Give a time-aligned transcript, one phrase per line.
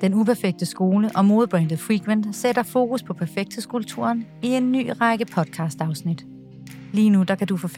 [0.00, 6.26] Den uperfekte skole og modebrandet Frequent sætter fokus på perfekthedskulturen i en ny række podcast-afsnit.
[6.92, 7.72] Lige nu der kan du få 15%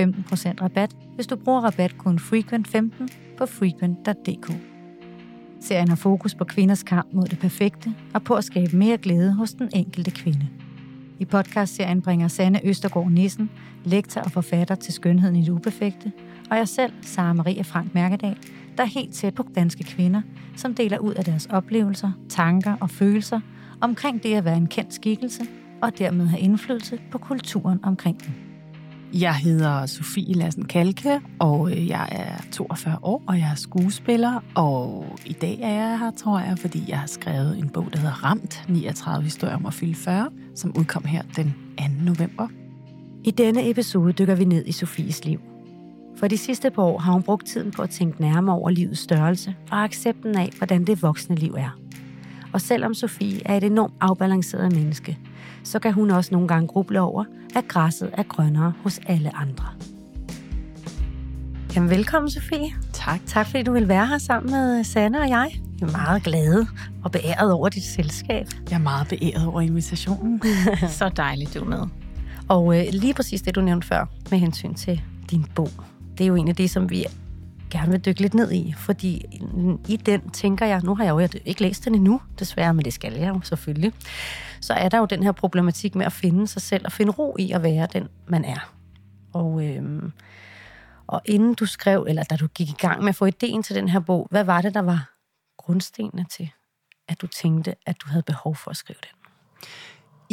[0.63, 4.53] rabat, hvis du bruger rabatkoden Frequent15 på frequent.dk.
[5.61, 9.33] Serien har fokus på kvinders kamp mod det perfekte og på at skabe mere glæde
[9.33, 10.49] hos den enkelte kvinde.
[11.19, 13.51] I podcastserien bringer Sanne Østergaard Nissen,
[13.85, 16.13] lektor og forfatter til Skønheden i det uperfekte,
[16.51, 18.37] og jeg selv, Sara Maria Frank Mærkedal,
[18.77, 20.23] der er helt tæt på danske kvinder,
[20.57, 23.41] som deler ud af deres oplevelser, tanker og følelser
[23.81, 25.43] omkring det at være en kendt skikkelse
[25.83, 28.33] og dermed have indflydelse på kulturen omkring dem.
[29.15, 34.45] Jeg hedder Sofie Lassen Kalke, og øh, jeg er 42 år, og jeg er skuespiller.
[34.55, 37.99] Og i dag er jeg her, tror jeg, fordi jeg har skrevet en bog, der
[37.99, 41.85] hedder Ramt, 39 historier om at fylde 40, som udkom her den 2.
[42.05, 42.49] november.
[43.25, 45.41] I denne episode dykker vi ned i Sofies liv.
[46.21, 49.01] For de sidste par år har hun brugt tiden på at tænke nærmere over livets
[49.01, 51.79] størrelse og accepten af, hvordan det voksne liv er.
[52.53, 55.19] Og selvom Sofie er et enormt afbalanceret menneske,
[55.65, 57.25] så kan hun også nogle gange gruble over,
[57.57, 59.65] at græsset er grønnere hos alle andre.
[61.75, 62.71] Jamen velkommen, Sofie.
[62.93, 63.21] Tak.
[63.27, 65.51] Tak fordi du vil være her sammen med Sanne og jeg.
[65.81, 66.67] Jeg er meget glade
[67.05, 68.47] og beæret over dit selskab.
[68.71, 70.43] Jeg er meget beæret over invitationen.
[70.99, 71.87] Så dejligt, du er med.
[72.49, 75.71] Og øh, lige præcis det, du nævnte før med hensyn til din bog,
[76.21, 77.05] det er jo en af det, som vi
[77.71, 79.25] gerne vil dykke lidt ned i, fordi
[79.89, 82.93] i den tænker jeg, nu har jeg jo ikke læst den endnu, desværre, men det
[82.93, 83.93] skal jeg jo selvfølgelig,
[84.61, 87.37] så er der jo den her problematik med at finde sig selv og finde ro
[87.39, 88.75] i at være den, man er.
[89.33, 90.13] Og, øhm,
[91.07, 93.77] og inden du skrev, eller da du gik i gang med at få ideen til
[93.77, 95.11] den her bog, hvad var det, der var
[95.59, 96.51] grundstenene til,
[97.09, 99.21] at du tænkte, at du havde behov for at skrive den?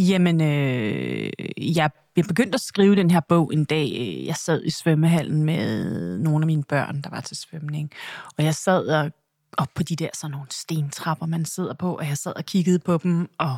[0.05, 1.89] Jamen, øh, jeg
[2.25, 4.23] begyndte at skrive den her bog en dag.
[4.25, 7.91] Jeg sad i svømmehallen med nogle af mine børn, der var til svømning.
[8.37, 9.11] Og jeg sad og,
[9.57, 12.79] op på de der sådan nogle stentrapper, man sidder på, og jeg sad og kiggede
[12.79, 13.57] på dem, og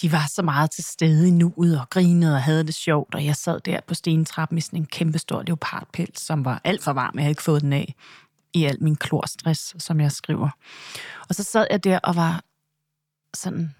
[0.00, 3.24] de var så meget til stede i nuet og grinede og havde det sjovt, og
[3.24, 6.92] jeg sad der på stentrappen i sådan en kæmpe stor leopardpels, som var alt for
[6.92, 7.14] varm.
[7.14, 7.94] Jeg havde ikke fået den af
[8.52, 10.50] i al min klorstress, som jeg skriver.
[11.28, 12.44] Og så sad jeg der og var
[13.34, 13.74] sådan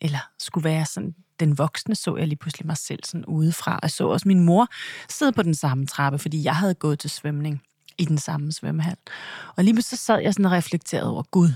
[0.00, 3.78] eller skulle være sådan den voksne, så jeg lige pludselig mig selv sådan udefra.
[3.82, 4.66] Jeg så også min mor
[5.08, 7.62] sidde på den samme trappe, fordi jeg havde gået til svømning
[7.98, 8.96] i den samme svømmehal.
[9.56, 11.52] Og lige pludselig så sad jeg sådan og reflekterede over, Gud,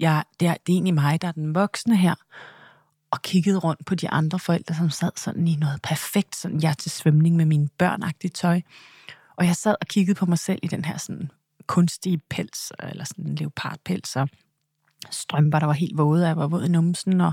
[0.00, 2.14] jeg, det, er, det er egentlig mig, der er den voksne her,
[3.10, 6.78] og kiggede rundt på de andre forældre, som sad sådan i noget perfekt, sådan jeg
[6.78, 8.60] til svømning med mine børnagtige tøj.
[9.36, 11.30] Og jeg sad og kiggede på mig selv i den her sådan
[11.66, 14.28] kunstige pels, eller sådan en leopardpels, og
[15.10, 17.32] strømper, der var helt våde, jeg var våd i numsen, og,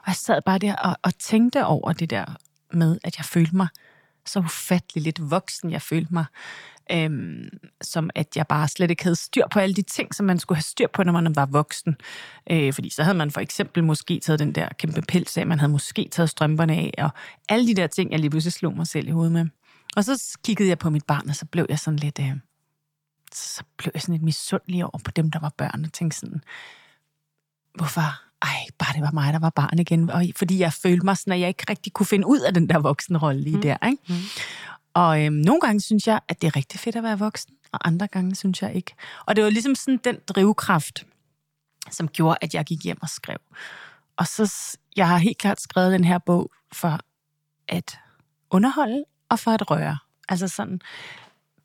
[0.00, 2.24] og jeg sad bare der og, og tænkte over det der
[2.72, 3.68] med, at jeg følte mig
[4.26, 6.24] så ufattelig lidt voksen, jeg følte mig.
[6.92, 7.48] Øhm,
[7.82, 10.56] som at jeg bare slet ikke havde styr på alle de ting, som man skulle
[10.56, 11.96] have styr på, når man var voksen.
[12.50, 15.58] Øh, fordi så havde man for eksempel måske taget den der kæmpe pels af, man
[15.58, 17.10] havde måske taget strømperne af, og
[17.48, 19.46] alle de der ting, jeg lige pludselig slog mig selv i hovedet med.
[19.96, 22.18] Og så kiggede jeg på mit barn, og så blev jeg sådan lidt...
[22.20, 22.32] Øh,
[23.34, 26.42] så blev jeg sådan lidt misundelig over på dem, der var børn, og tænkte sådan,
[27.74, 30.10] hvorfor ej, bare det var mig, der var barn igen.
[30.10, 32.68] Og fordi jeg følte mig sådan, at jeg ikke rigtig kunne finde ud af den
[32.68, 33.62] der voksenrolle lige mm.
[33.62, 33.86] der.
[33.86, 34.02] Ikke?
[34.08, 34.14] Mm.
[34.94, 37.88] Og øhm, nogle gange synes jeg, at det er rigtig fedt at være voksen, og
[37.88, 38.94] andre gange synes jeg ikke.
[39.26, 41.06] Og det var ligesom sådan den drivkraft,
[41.90, 43.38] som gjorde, at jeg gik hjem og skrev.
[44.16, 46.98] Og så, jeg har helt klart skrevet den her bog for
[47.68, 47.98] at
[48.50, 49.98] underholde og for at røre.
[50.28, 50.80] Altså sådan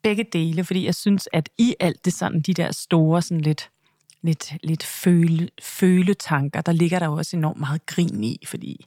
[0.04, 3.70] begge dele, fordi jeg synes, at i alt det sådan, de der store, sådan lidt
[4.26, 6.62] lidt, lidt føle, føletanker.
[6.62, 8.86] Der ligger der også enormt meget grin i, fordi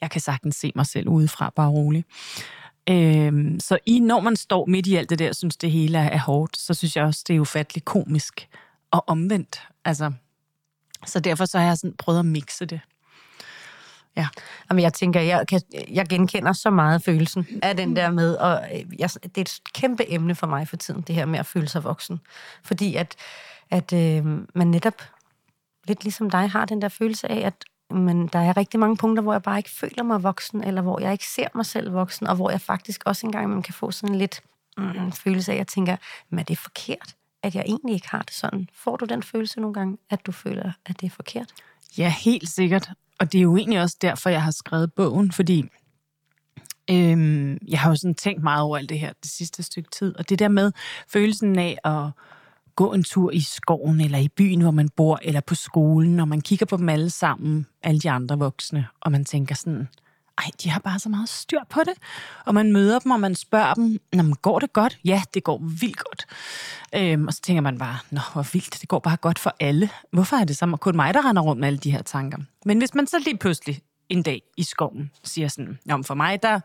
[0.00, 2.06] jeg kan sagtens se mig selv udefra, bare roligt.
[2.88, 5.98] Øhm, så i, når man står midt i alt det der, og synes det hele
[5.98, 8.48] er, er hårdt, så synes jeg også, det er ufatteligt komisk
[8.90, 9.62] og omvendt.
[9.84, 10.12] Altså,
[11.06, 12.80] så derfor så har jeg sådan prøvet at mixe det.
[14.16, 14.28] Ja.
[14.70, 18.64] Jamen, jeg tænker, jeg, kan, jeg genkender så meget følelsen af den der med, og
[18.74, 21.46] øh, jeg, det er et kæmpe emne for mig for tiden, det her med at
[21.46, 22.20] føle sig voksen.
[22.64, 23.16] Fordi at
[23.72, 24.24] at øh,
[24.54, 25.02] man netop,
[25.88, 29.22] lidt ligesom dig, har den der følelse af, at men der er rigtig mange punkter,
[29.22, 32.26] hvor jeg bare ikke føler mig voksen, eller hvor jeg ikke ser mig selv voksen,
[32.26, 34.40] og hvor jeg faktisk også engang man kan få sådan lidt
[34.78, 35.96] mm, følelse af, at jeg tænker,
[36.30, 38.68] men er det forkert, at jeg egentlig ikke har det sådan?
[38.74, 41.52] Får du den følelse nogle gange, at du føler, at det er forkert?
[41.98, 42.90] Ja, helt sikkert.
[43.18, 45.64] Og det er jo egentlig også derfor, jeg har skrevet bogen, fordi
[46.90, 50.16] øhm, jeg har jo sådan tænkt meget over alt det her det sidste stykke tid.
[50.16, 50.72] Og det der med
[51.08, 52.10] følelsen af at
[52.76, 56.28] gå en tur i skoven, eller i byen, hvor man bor, eller på skolen, og
[56.28, 59.88] man kigger på dem alle sammen, alle de andre voksne, og man tænker sådan,
[60.38, 61.94] ej, de har bare så meget styr på det.
[62.46, 64.98] Og man møder dem, og man spørger dem, Nå, men går det godt?
[65.04, 66.26] Ja, det går vildt godt.
[66.94, 69.90] Øhm, og så tænker man bare, nå, hvor vildt, det går bare godt for alle.
[70.12, 72.38] Hvorfor er det så kun mig, der render rundt med alle de her tanker?
[72.64, 76.42] Men hvis man så lige pludselig en dag i skoven siger sådan, Nå, for mig,
[76.42, 76.60] der,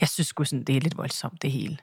[0.00, 1.78] jeg synes sgu sådan, det er lidt voldsomt, det hele.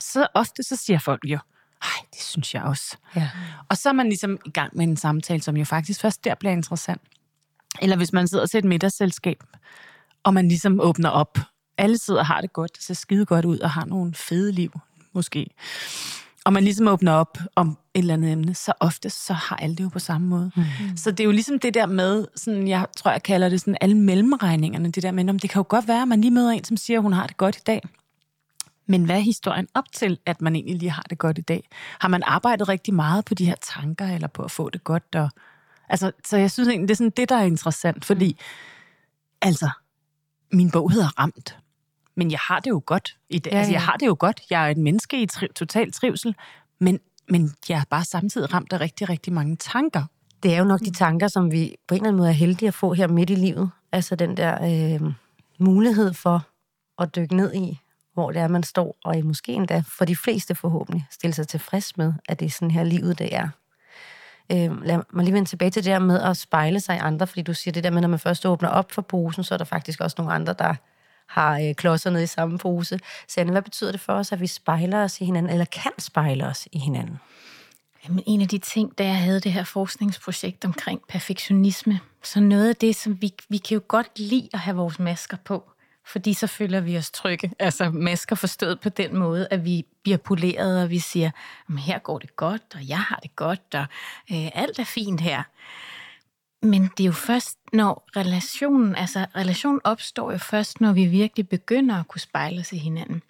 [0.00, 1.38] Så ofte så siger folk jo,
[1.82, 2.96] ej, det synes jeg også.
[3.16, 3.30] Ja.
[3.68, 6.34] Og så er man ligesom i gang med en samtale, som jo faktisk først der
[6.34, 7.02] bliver interessant.
[7.82, 9.42] Eller hvis man sidder til et middagsselskab,
[10.22, 11.38] og man ligesom åbner op.
[11.78, 14.80] Alle sidder og har det godt, ser skide godt ud og har nogle fede liv,
[15.12, 15.46] måske.
[16.44, 19.76] Og man ligesom åbner op om et eller andet emne, så ofte så har alle
[19.76, 20.50] det jo på samme måde.
[20.56, 20.64] Mm.
[20.96, 23.76] Så det er jo ligesom det der med, sådan, jeg tror, jeg kalder det sådan
[23.80, 26.50] alle mellemregningerne, det der med, om det kan jo godt være, at man lige møder
[26.50, 27.82] en, som siger, at hun har det godt i dag.
[28.90, 31.68] Men hvad er historien op til, at man egentlig lige har det godt i dag?
[32.00, 35.14] Har man arbejdet rigtig meget på de her tanker, eller på at få det godt?
[35.14, 35.30] Og,
[35.88, 38.38] altså, så jeg synes egentlig, det er sådan det, der er interessant, fordi
[39.42, 39.70] altså,
[40.52, 41.58] min bog hedder Ramt,
[42.14, 43.50] men jeg har det jo godt i dag.
[43.50, 43.60] Ja, ja.
[43.60, 44.40] Altså, jeg har det jo godt.
[44.50, 46.34] Jeg er et menneske i tri- total trivsel,
[46.78, 50.04] men, men jeg er bare samtidig ramt af rigtig, rigtig mange tanker.
[50.42, 52.68] Det er jo nok de tanker, som vi på en eller anden måde er heldige
[52.68, 53.70] at få her midt i livet.
[53.92, 54.64] Altså den der
[54.94, 55.12] øh,
[55.58, 56.46] mulighed for
[57.02, 57.80] at dykke ned i,
[58.18, 61.48] hvor det er, man står, og I måske endda for de fleste forhåbentlig stille sig
[61.48, 63.48] tilfreds med, at det er sådan her livet, det er.
[64.52, 67.26] Øh, lad mig lige vende tilbage til det der med at spejle sig i andre,
[67.26, 69.58] fordi du siger det der med, når man først åbner op for posen, så er
[69.58, 70.74] der faktisk også nogle andre, der
[71.28, 72.98] har øh, klodser nede i samme pose.
[73.28, 76.46] Så hvad betyder det for os, at vi spejler os i hinanden, eller kan spejle
[76.46, 77.18] os i hinanden?
[78.04, 82.68] Jamen, en af de ting, da jeg havde det her forskningsprojekt omkring perfektionisme, så noget
[82.68, 85.70] af det, som vi, vi kan jo godt lide at have vores masker på,
[86.08, 87.52] fordi så føler vi os trygge.
[87.58, 91.30] Altså masker forstået på den måde, at vi bliver poleret, og vi siger,
[91.78, 93.86] her går det godt, og jeg har det godt, og
[94.32, 95.42] øh, alt er fint her.
[96.62, 101.48] Men det er jo først, når relationen, altså relationen opstår jo først, når vi virkelig
[101.48, 103.22] begynder at kunne spejle os i hinanden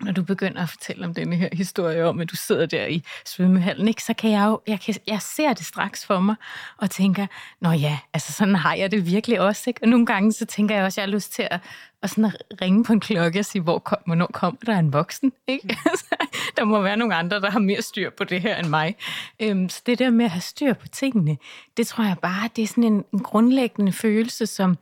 [0.00, 3.02] når du begynder at fortælle om denne her historie om, at du sidder der i
[3.26, 6.34] svømmehallen, ikke, så kan jeg jo, jeg, kan, jeg ser det straks for mig,
[6.76, 7.26] og tænker,
[7.60, 9.80] nå ja, altså sådan har jeg det virkelig også, ikke?
[9.82, 11.60] Og nogle gange så tænker jeg også, at jeg har lyst til at,
[12.02, 14.92] at sådan at ringe på en klokke og sige, hvor kom, hvornår kommer der en
[14.92, 15.76] voksen, ikke?
[16.56, 18.96] der må være nogle andre, der har mere styr på det her end mig.
[19.40, 21.36] Øhm, så det der med at have styr på tingene,
[21.76, 24.78] det tror jeg bare, det er sådan en, en grundlæggende følelse, som,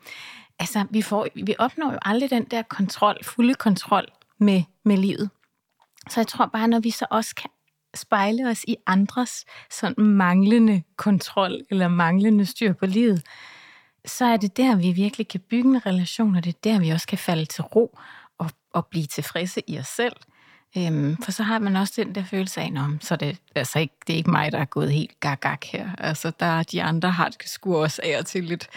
[0.59, 5.31] altså vi, får, vi opnår jo aldrig den der kontrol, fulde kontrol med, med livet.
[6.11, 7.51] Så jeg tror bare, når vi så også kan
[7.95, 13.23] spejle os i andres sådan manglende kontrol eller manglende styr på livet,
[14.05, 16.91] så er det der, vi virkelig kan bygge en relation, og det er der, vi
[16.91, 17.99] også kan falde til ro
[18.39, 20.17] og, og blive tilfredse i os selv.
[20.77, 23.95] Øhm, for så har man også den der følelse af, om så det, altså ikke,
[24.07, 25.91] det er ikke mig, der er gået helt gag her.
[25.99, 28.69] Altså, der, de andre har det sgu også af og til lidt,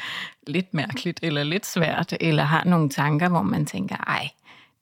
[0.47, 4.29] lidt mærkeligt, eller lidt svært, eller har nogle tanker, hvor man tænker, ej,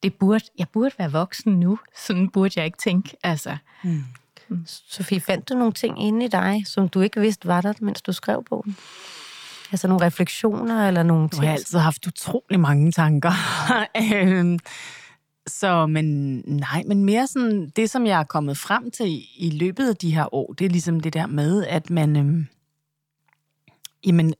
[0.03, 1.79] det burde, jeg burde være voksen nu.
[2.05, 3.17] Sådan burde jeg ikke tænke.
[3.23, 3.57] Altså.
[3.83, 4.03] Mm.
[4.49, 4.63] Mm.
[4.65, 8.01] Sofie, fandt du nogle ting inde i dig, som du ikke vidste var der, mens
[8.01, 8.77] du skrev bogen?
[9.71, 11.41] Altså nogle refleksioner eller nogle ting?
[11.41, 13.31] Du har altid haft utrolig mange tanker.
[14.13, 14.59] Øhm,
[15.47, 19.89] så, men nej, men mere sådan, det som jeg er kommet frem til i løbet
[19.89, 22.47] af de her år, det er ligesom det der med, at man, øhm,
[24.05, 24.33] jamen,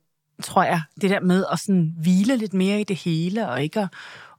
[0.43, 3.79] tror jeg, det der med at sådan hvile lidt mere i det hele, og ikke
[3.79, 3.89] at,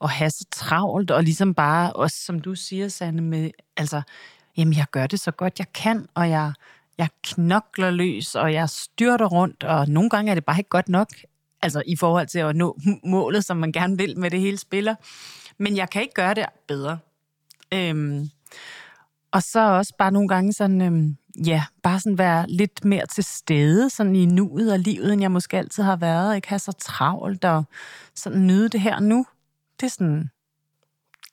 [0.03, 4.03] at have så travlt, og ligesom bare, også som du siger, Sanne, med, altså,
[4.57, 6.53] jamen jeg gør det så godt jeg kan, og jeg,
[6.99, 10.89] jeg knokler løs, og jeg styrter rundt, og nogle gange er det bare ikke godt
[10.89, 11.09] nok,
[11.63, 14.95] altså i forhold til at nå målet, som man gerne vil med det hele spiller.
[15.59, 16.99] Men jeg kan ikke gøre det bedre.
[17.75, 18.31] Øhm,
[19.33, 23.25] og så også bare nogle gange sådan, øhm, ja, bare sådan være lidt mere til
[23.25, 26.37] stede sådan i nuet og livet, end jeg måske altid har været.
[26.37, 27.65] Ikke have så travlt og
[28.15, 29.27] sådan nyde det her nu.
[29.81, 30.31] Det er sådan...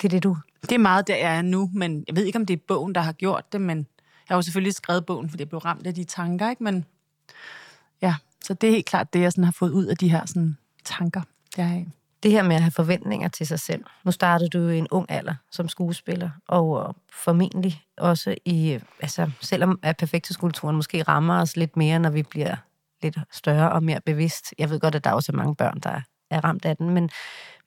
[0.01, 0.37] Det er det, du...
[0.61, 2.95] Det er meget der, jeg er nu, men jeg ved ikke, om det er bogen,
[2.95, 3.85] der har gjort det, men jeg
[4.27, 6.63] har jo selvfølgelig skrevet bogen, fordi jeg blev ramt af de tanker, ikke?
[6.63, 6.85] Men
[8.01, 10.25] ja, så det er helt klart det, jeg sådan har fået ud af de her
[10.25, 11.21] sådan, tanker,
[11.57, 11.87] jeg
[12.23, 13.83] det her med at have forventninger til sig selv.
[14.03, 18.81] Nu startede du i en ung alder som skuespiller, og øh, formentlig også i, øh,
[19.01, 22.55] altså selvom at perfekthedskulturen måske rammer os lidt mere, når vi bliver
[23.03, 24.53] lidt større og mere bevidst.
[24.57, 27.09] Jeg ved godt, at der er også mange børn, der er ramt af den, men,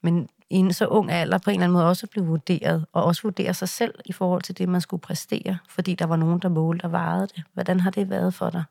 [0.02, 3.04] men i en så ung alder på en eller anden måde også blive vurderet, og
[3.04, 6.38] også vurdere sig selv i forhold til det, man skulle præstere, fordi der var nogen,
[6.38, 7.42] der målte og vejede det.
[7.52, 8.64] Hvordan har det været for dig?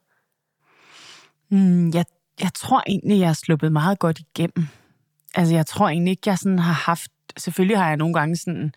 [1.49, 2.05] Mm, jeg,
[2.41, 4.67] jeg tror egentlig, jeg er sluppet meget godt igennem.
[5.35, 7.11] Altså, jeg tror egentlig ikke, jeg sådan har haft...
[7.37, 8.71] Selvfølgelig har jeg nogle gange sådan,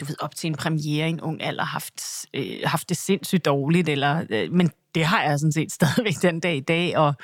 [0.00, 3.44] du ved, op til en premiere i en ung alder, haft, øh, haft det sindssygt
[3.44, 7.14] dårligt, eller, øh, men det har jeg sådan set stadigvæk den dag i dag, og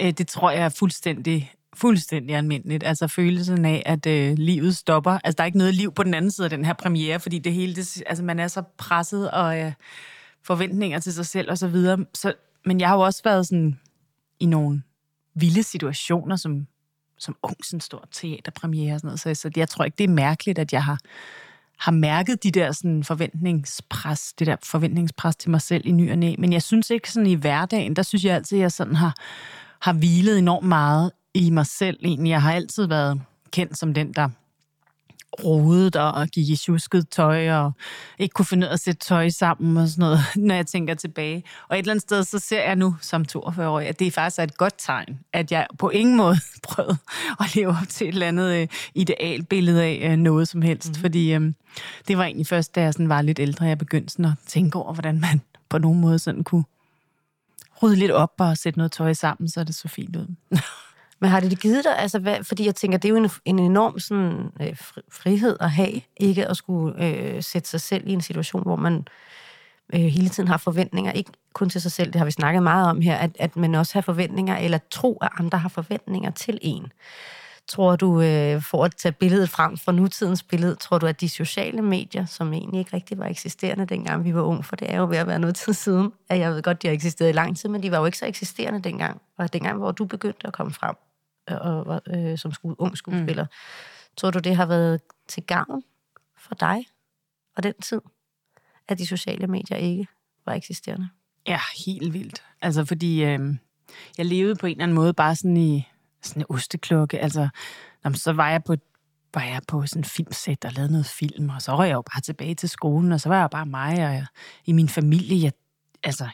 [0.00, 2.84] øh, det tror jeg er fuldstændig fuldstændig almindeligt.
[2.84, 5.18] Altså følelsen af, at øh, livet stopper.
[5.24, 7.38] Altså der er ikke noget liv på den anden side af den her premiere, fordi
[7.38, 9.72] det hele, det, altså man er så presset og øh,
[10.42, 12.04] forventninger til sig selv og så videre.
[12.14, 12.32] Så,
[12.64, 13.78] men jeg har jo også været sådan
[14.40, 14.82] i nogle
[15.34, 16.66] vilde situationer, som,
[17.20, 19.20] som ung, sådan stor teaterpremiere og sådan noget.
[19.20, 20.98] Så, så jeg tror ikke, det er mærkeligt, at jeg har,
[21.78, 26.18] har mærket de der sådan forventningspres, det der forventningspres til mig selv i ny og
[26.18, 26.34] næ.
[26.38, 29.14] Men jeg synes ikke sådan i hverdagen, der synes jeg altid, at jeg sådan har,
[29.80, 32.30] har hvilet enormt meget i mig selv egentlig.
[32.30, 34.28] Jeg har altid været kendt som den, der
[35.44, 37.72] rodet og gik i tjusket tøj og
[38.18, 40.94] ikke kunne finde ud af at sætte tøj sammen og sådan noget, når jeg tænker
[40.94, 41.44] tilbage.
[41.68, 44.42] Og et eller andet sted, så ser jeg nu som 42-årig, at det faktisk er
[44.42, 46.36] et godt tegn, at jeg på ingen måde
[46.68, 46.98] prøvede
[47.40, 50.88] at leve op til et eller andet øh, idealbillede af øh, noget som helst.
[50.88, 50.94] Mm.
[50.94, 51.52] Fordi øh,
[52.08, 54.78] det var egentlig først, da jeg sådan var lidt ældre, jeg begyndte sådan at tænke
[54.78, 56.64] over, hvordan man på nogen måde sådan kunne
[57.82, 60.34] rydde lidt op og sætte noget tøj sammen, så det så fint ud.
[61.20, 63.58] Men har det givet dig, altså, hvad, fordi jeg tænker, det er jo en, en
[63.58, 64.76] enorm sådan, øh,
[65.12, 69.06] frihed at have, ikke at skulle øh, sætte sig selv i en situation, hvor man
[69.94, 72.90] øh, hele tiden har forventninger, ikke kun til sig selv, det har vi snakket meget
[72.90, 76.58] om her, at, at man også har forventninger, eller tro, at andre har forventninger til
[76.62, 76.92] en.
[77.68, 81.28] Tror du, øh, for at tage billedet frem fra nutidens billede, tror du, at de
[81.28, 84.98] sociale medier, som egentlig ikke rigtig var eksisterende dengang vi var unge, for det er
[84.98, 87.32] jo ved at være noget tid siden, at jeg ved godt, de har eksisteret i
[87.32, 90.46] lang tid, men de var jo ikke så eksisterende dengang, og dengang, hvor du begyndte
[90.46, 90.94] at komme frem
[91.58, 93.44] og, øh, som sku, ung skuespiller.
[93.44, 93.50] Mm.
[94.16, 95.82] Tror du, det har været til gavn
[96.38, 96.86] for dig
[97.56, 98.00] og den tid,
[98.88, 100.06] at de sociale medier ikke
[100.46, 101.08] var eksisterende?
[101.46, 102.42] Ja, helt vildt.
[102.62, 103.40] Altså, fordi øh,
[104.18, 105.88] jeg levede på en eller anden måde bare sådan i
[106.22, 107.18] sådan en osteklokke.
[107.18, 107.48] Altså,
[108.04, 108.76] jamen, så var jeg på
[109.34, 112.02] var jeg på sådan en filmsæt og lavede noget film, og så var jeg jo
[112.02, 114.26] bare tilbage til skolen, og så var jeg bare mig, og jeg,
[114.66, 115.52] i min familie, jeg,
[116.02, 116.28] altså,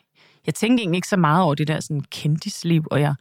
[0.47, 3.15] jeg tænkte egentlig ikke så meget over det der sådan kendisliv, og jeg,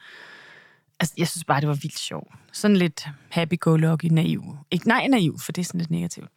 [0.99, 2.33] altså, jeg synes bare, det var vildt sjovt.
[2.51, 4.57] Sådan lidt happy-go-lucky, naiv.
[4.71, 6.29] Ikke nej, naiv, for det er sådan lidt negativt.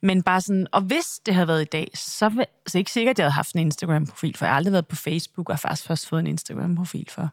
[0.00, 2.92] Men bare sådan, og hvis det havde været i dag, så, så er det ikke
[2.92, 5.54] sikkert, at jeg havde haft en Instagram-profil, for jeg har aldrig været på Facebook, og
[5.54, 7.28] har faktisk først fået en Instagram-profil for,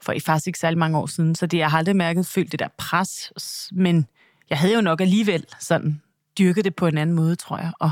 [0.00, 1.34] for i faktisk ikke særlig mange år siden.
[1.34, 3.32] Så det, jeg har aldrig mærket, følt det der pres,
[3.72, 4.06] men
[4.50, 6.02] jeg havde jo nok alligevel sådan
[6.38, 7.90] dyrket det på en anden måde, tror jeg, og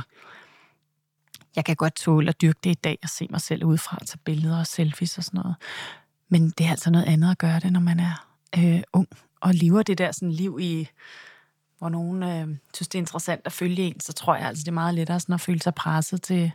[1.56, 4.18] jeg kan godt tåle at dyrke det i dag og se mig selv udefra, tage
[4.24, 5.56] billeder og selfies og sådan noget.
[6.28, 8.26] Men det er altså noget andet at gøre det, når man er
[8.58, 9.08] øh, ung
[9.40, 10.88] og lever det der sådan liv i,
[11.78, 14.68] hvor nogen øh, synes, det er interessant at følge en, så tror jeg altså, det
[14.68, 16.52] er meget lettere sådan at føle sig presset til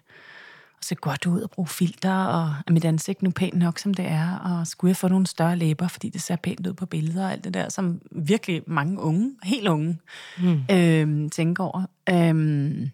[0.79, 3.93] at se godt ud og bruge filter, og er mit ansigt nu pænt nok, som
[3.93, 6.85] det er, og skulle jeg få nogle større læber, fordi det ser pænt ud på
[6.85, 9.99] billeder og alt det der, som virkelig mange unge, helt unge,
[10.39, 10.63] mm.
[10.71, 11.85] øh, tænker over.
[12.09, 12.89] Øh,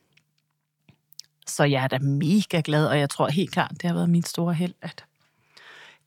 [1.47, 4.23] så jeg er da mega glad, og jeg tror helt klart, det har været min
[4.23, 5.05] store held, at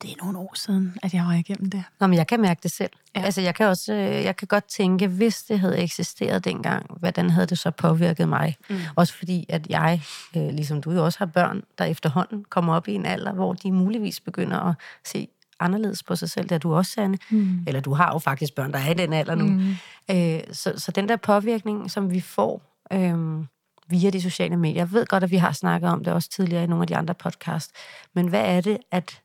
[0.03, 1.85] det er nogle år siden, at jeg var igennem det.
[2.01, 2.91] Nå, men jeg kan mærke det selv.
[3.17, 3.21] Ja.
[3.21, 7.31] Altså, jeg kan også, øh, jeg kan godt tænke, hvis det havde eksisteret dengang, hvordan
[7.31, 8.57] havde det så påvirket mig?
[8.71, 8.77] Mm.
[8.97, 10.03] Også fordi, at jeg,
[10.37, 13.53] øh, ligesom du jo også har børn, der efterhånden kommer op i en alder, hvor
[13.53, 15.29] de muligvis begynder at se
[15.61, 17.19] anderledes på sig selv, da du også, Sanne.
[17.31, 17.65] Mm.
[17.67, 19.45] Eller du har jo faktisk børn, der er i den alder nu.
[19.45, 19.75] Mm.
[20.11, 23.45] Øh, så, så den der påvirkning, som vi får øh,
[23.89, 26.65] via de sociale medier, jeg ved godt, at vi har snakket om det også tidligere
[26.65, 27.71] i nogle af de andre podcast,
[28.15, 29.21] men hvad er det, at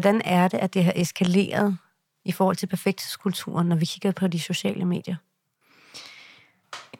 [0.00, 1.78] Hvordan er det, at det har eskaleret
[2.24, 5.16] i forhold til perfekthedskulturen, når vi kigger på de sociale medier?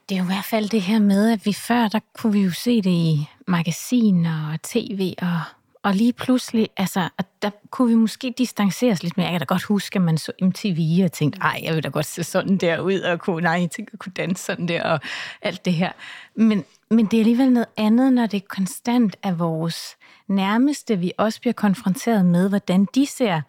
[0.08, 2.40] Det er jo i hvert fald det her med, at vi før, der kunne vi
[2.40, 5.40] jo se det i magasiner og tv, og,
[5.82, 9.26] og lige pludselig, altså, at der kunne vi måske distanceres lidt mere.
[9.26, 11.88] Jeg kan da godt huske, at man så MTV og tænkte, ej, jeg vil da
[11.88, 14.82] godt se sådan der ud, og kunne, nej, jeg tænkte, jeg kunne danse sådan der,
[14.82, 15.00] og
[15.42, 15.92] alt det her.
[16.34, 19.96] Men, men det er alligevel noget andet, når det konstant er vores
[20.28, 23.40] nærmeste, vi også bliver konfronteret med, hvordan de ser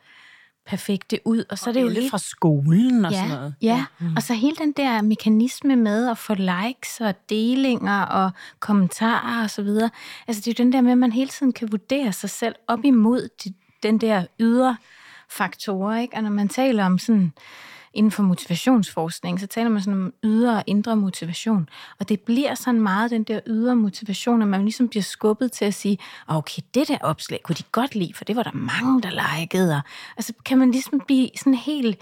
[0.70, 1.44] perfekte ud.
[1.50, 3.56] Og så og er det jo lidt fra skolen og ja, sådan noget.
[3.62, 4.16] Ja, mm.
[4.16, 9.50] og så hele den der mekanisme med at få likes og delinger og kommentarer og
[9.50, 9.90] så videre.
[10.28, 12.56] Altså det er jo den der med, at man hele tiden kan vurdere sig selv
[12.68, 14.78] op imod de, den der ydre
[15.30, 16.16] faktorer, ikke?
[16.16, 17.34] Og når man taler om sådan
[17.94, 21.70] inden for motivationsforskning, så taler man sådan om ydre og indre motivation.
[22.00, 25.66] Og det bliver sådan meget den der ydre motivation, at man ligesom bliver skubbet til
[25.66, 29.02] at sige, okay, det der opslag kunne de godt lide, for det var der mange,
[29.02, 29.76] der likede.
[29.76, 29.82] Og,
[30.18, 31.98] altså kan man ligesom blive sådan helt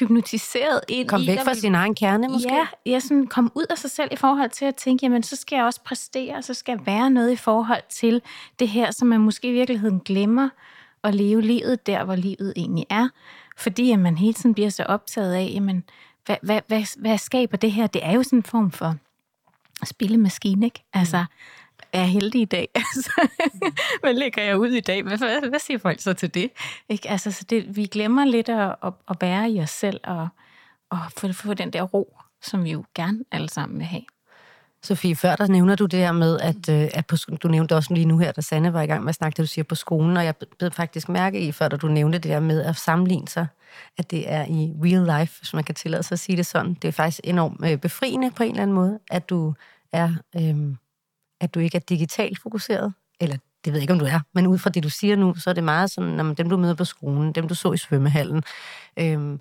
[0.00, 1.26] hypnotiseret ind Kom i...
[1.26, 2.54] væk fra sin egen kerne, måske?
[2.54, 5.36] Ja, ja sådan kom ud af sig selv i forhold til at tænke, jamen så
[5.36, 8.22] skal jeg også præstere, så skal jeg være noget i forhold til
[8.58, 10.48] det her, som man måske i virkeligheden glemmer
[11.04, 13.08] at leve livet der, hvor livet egentlig er.
[13.56, 15.84] Fordi at man hele tiden bliver så optaget af, jamen,
[16.26, 17.86] hvad, hvad, hvad, hvad skaber det her?
[17.86, 18.96] Det er jo sådan en form for
[19.84, 20.84] spillemaskine, ikke?
[20.92, 21.24] Altså,
[21.92, 22.68] er heldig i dag.
[22.76, 23.28] Altså,
[24.00, 25.02] hvad lægger jeg ud i dag?
[25.02, 26.50] Hvad, hvad, hvad siger folk så til det?
[26.88, 27.10] Ikke?
[27.10, 30.28] Altså, så det, vi glemmer lidt at, at, at være i os selv og,
[30.90, 34.02] og få, få den der ro, som vi jo gerne alle sammen vil have.
[34.84, 37.94] Sofie, før der nævner du det her med, at, øh, at på, du nævnte også
[37.94, 39.74] lige nu her, da Sanne var i gang med at snakke, det du siger på
[39.74, 42.76] skolen, og jeg blev faktisk mærke i, før da du nævnte det der med at
[42.76, 43.46] sammenligne sig,
[43.98, 46.74] at det er i real life, hvis man kan tillade sig at sige det sådan.
[46.74, 49.54] Det er faktisk enormt øh, befriende på en eller anden måde, at du
[49.92, 50.76] er, øhm,
[51.40, 54.46] at du ikke er digitalt fokuseret, eller det ved jeg ikke, om du er, men
[54.46, 56.74] ud fra det, du siger nu, så er det meget sådan, når dem, du møder
[56.74, 58.42] på skolen, dem, du så i svømmehallen,
[58.96, 59.40] øhm,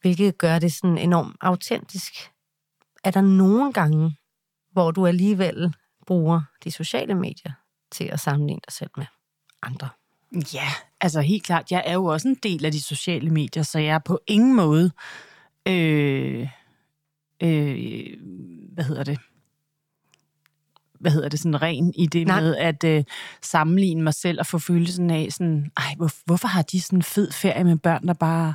[0.00, 2.12] hvilket gør det sådan enormt autentisk.
[3.04, 4.16] Er der nogle gange,
[4.76, 5.74] hvor du alligevel
[6.06, 7.52] bruger de sociale medier
[7.92, 9.06] til at sammenligne dig selv med
[9.62, 9.88] andre?
[10.54, 10.68] Ja,
[11.00, 11.70] altså helt klart.
[11.70, 14.56] Jeg er jo også en del af de sociale medier, så jeg er på ingen
[14.56, 14.90] måde...
[15.68, 16.48] Øh,
[17.42, 18.08] øh,
[18.72, 19.18] hvad hedder det?
[21.00, 22.40] hvad hedder det, sådan ren i det Nej.
[22.40, 23.04] med at øh,
[23.42, 27.02] sammenligne mig selv og få følelsen af sådan, ej, hvor, hvorfor har de sådan en
[27.02, 28.54] fed ferie med børn, der bare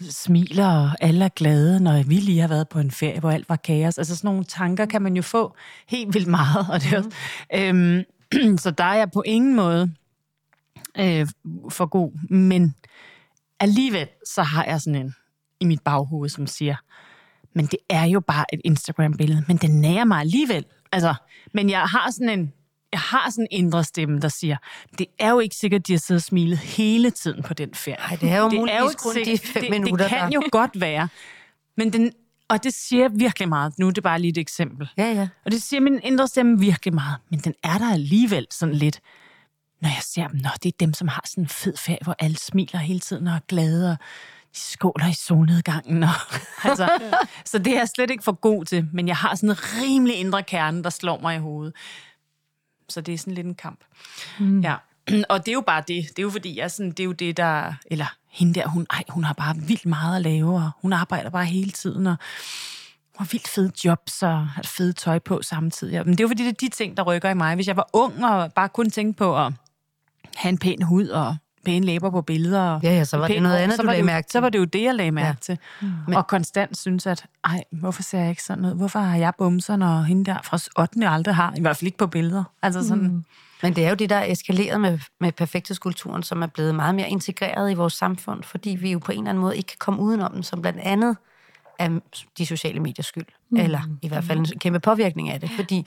[0.00, 3.48] smiler, og alle er glade, når vi lige har været på en ferie, hvor alt
[3.48, 3.98] var kaos.
[3.98, 5.56] Altså sådan nogle tanker kan man jo få
[5.88, 6.66] helt vildt meget.
[6.70, 8.02] Og det mm.
[8.34, 9.94] øhm, så der er jeg på ingen måde
[10.98, 11.26] øh,
[11.70, 12.30] for god.
[12.30, 12.74] Men
[13.60, 15.14] alligevel så har jeg sådan en
[15.60, 16.76] i mit baghoved, som siger,
[17.54, 20.64] men det er jo bare et Instagram-billede, men det nærer mig alligevel.
[20.92, 21.14] Altså,
[21.52, 22.52] men jeg har sådan en,
[22.92, 24.56] jeg har sådan en indre stemme, der siger,
[24.98, 27.74] det er jo ikke sikkert, at de har siddet og smilet hele tiden på den
[27.74, 27.96] ferie.
[27.98, 30.04] Nej, det er jo det er jo kun sikkert, de fem det, minutter.
[30.04, 30.34] Det kan der.
[30.34, 31.08] jo godt være.
[31.76, 32.12] Men den,
[32.48, 33.78] og det siger virkelig meget.
[33.78, 34.88] Nu er det bare lige et eksempel.
[34.98, 35.28] Ja, ja.
[35.44, 37.16] Og det siger min indre stemme virkelig meget.
[37.30, 39.00] Men den er der alligevel sådan lidt,
[39.82, 42.16] når jeg ser dem, når det er dem, som har sådan en fed ferie, hvor
[42.18, 43.96] alle smiler hele tiden og er glade, og
[44.54, 46.02] de skåler i solnedgangen.
[46.02, 46.10] Og,
[46.68, 46.88] altså,
[47.44, 50.16] så det er jeg slet ikke for god til, men jeg har sådan en rimelig
[50.16, 51.74] indre kerne, der slår mig i hovedet.
[52.88, 53.80] Så det er sådan lidt en kamp.
[54.40, 54.60] Mm.
[54.60, 54.76] Ja.
[55.30, 56.04] Og det er jo bare det.
[56.08, 57.72] Det er jo fordi, jeg sådan, det er jo det, der...
[57.86, 61.30] Eller hende der, hun, ej, hun har bare vildt meget at lave, og hun arbejder
[61.30, 62.16] bare hele tiden, og
[63.16, 66.06] hun har vildt fede jobs og har fede tøj på samtidig.
[66.06, 67.54] Men det er jo fordi, det er de ting, der rykker i mig.
[67.54, 69.52] Hvis jeg var ung og bare kun tænkte på at
[70.36, 71.36] have en pæn hud og
[71.66, 72.80] pæne læber på billeder.
[72.82, 74.32] Ja, ja, så var det noget andet, så du lagde mærke til.
[74.32, 75.34] Så var det jo det, jeg lagde mærke ja.
[75.54, 75.58] til.
[75.80, 76.14] Mm.
[76.14, 78.76] Og konstant synes, at ej, hvorfor ser jeg ikke sådan noget?
[78.76, 81.08] Hvorfor har jeg bumser, når hende der fra 8.
[81.08, 81.54] aldrig har?
[81.56, 82.44] I hvert fald ikke på billeder.
[82.62, 83.04] Altså sådan...
[83.04, 83.24] Mm.
[83.62, 86.94] Men det er jo det, der er eskaleret med, med perfekthedskulturen, som er blevet meget
[86.94, 89.76] mere integreret i vores samfund, fordi vi jo på en eller anden måde ikke kan
[89.78, 91.16] komme udenom den, som blandt andet
[91.78, 91.90] af
[92.38, 93.26] de sociale mediers skyld.
[93.50, 93.60] Mm.
[93.60, 95.50] Eller i hvert fald en kæmpe påvirkning af det.
[95.56, 95.86] Fordi,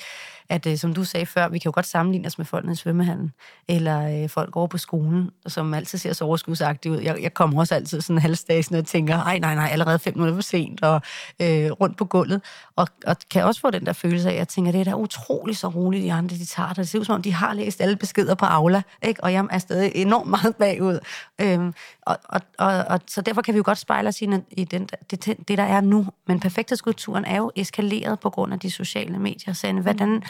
[0.49, 2.75] at øh, som du sagde før, vi kan jo godt sammenligne os med folk i
[2.75, 3.31] svømmehallen.
[3.67, 6.97] Eller øh, folk over på skolen, som altid ser så overskudsagtige ud.
[6.97, 10.35] Jeg, jeg kommer også altid sådan halvstasen og tænker, ej nej nej, allerede fem minutter
[10.35, 11.01] for sent, og
[11.41, 12.41] øh, rundt på gulvet.
[12.75, 14.93] Og, og kan også få den der følelse af, at jeg tænker, det er da
[14.93, 16.77] utroligt så roligt, de andre de tager det.
[16.77, 19.23] Det ser ud som om, de har læst alle beskeder på Aula, ikke?
[19.23, 20.99] og jeg er stadig enormt meget bagud.
[21.41, 24.63] Øhm, og, og, og, og, så derfor kan vi jo godt spejle os i, i
[24.63, 26.07] den, det, det, der er nu.
[26.27, 29.53] Men perfekthedskulturen er jo eskaleret på grund af de sociale medier.
[29.53, 30.23] Så hvordan,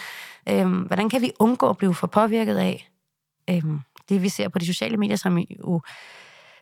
[0.49, 2.89] øhm, hvordan kan vi undgå at blive for påvirket af
[3.49, 3.79] øhm,
[4.09, 5.81] det, vi ser på de sociale medier, som jo